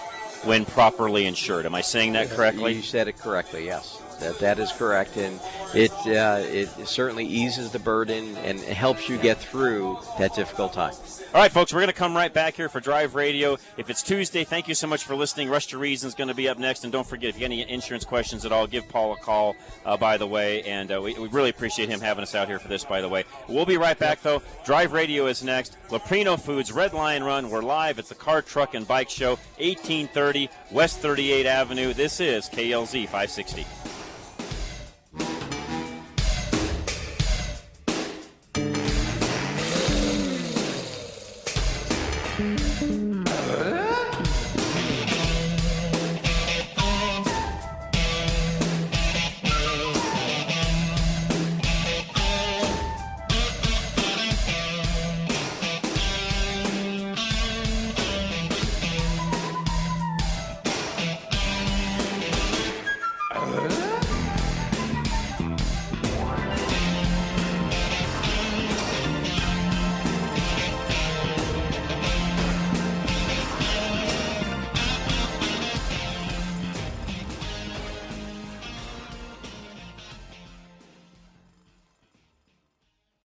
[0.45, 1.65] when properly insured.
[1.65, 2.75] Am I saying that correctly?
[2.75, 3.67] You said it correctly.
[3.67, 5.41] Yes, that that is correct, and
[5.75, 10.95] it uh, it certainly eases the burden and helps you get through that difficult time.
[11.35, 13.59] All right, folks, we're going to come right back here for Drive Radio.
[13.77, 15.51] If it's Tuesday, thank you so much for listening.
[15.51, 16.85] Rush to Reason is going to be up next.
[16.85, 19.55] And don't forget, if you have any insurance questions at all, give Paul a call,
[19.85, 20.63] uh, by the way.
[20.63, 23.09] And uh, we, we really appreciate him having us out here for this, by the
[23.11, 23.25] way.
[23.49, 24.41] We'll be right back, though.
[24.65, 25.77] Drive Radio is next.
[25.91, 27.51] Leprino Foods, Red Lion Run.
[27.51, 27.99] We're live.
[27.99, 31.93] It's the Car, Truck, and Bike Show, 1830 West 38th Avenue.
[31.93, 33.67] This is KLZ 560.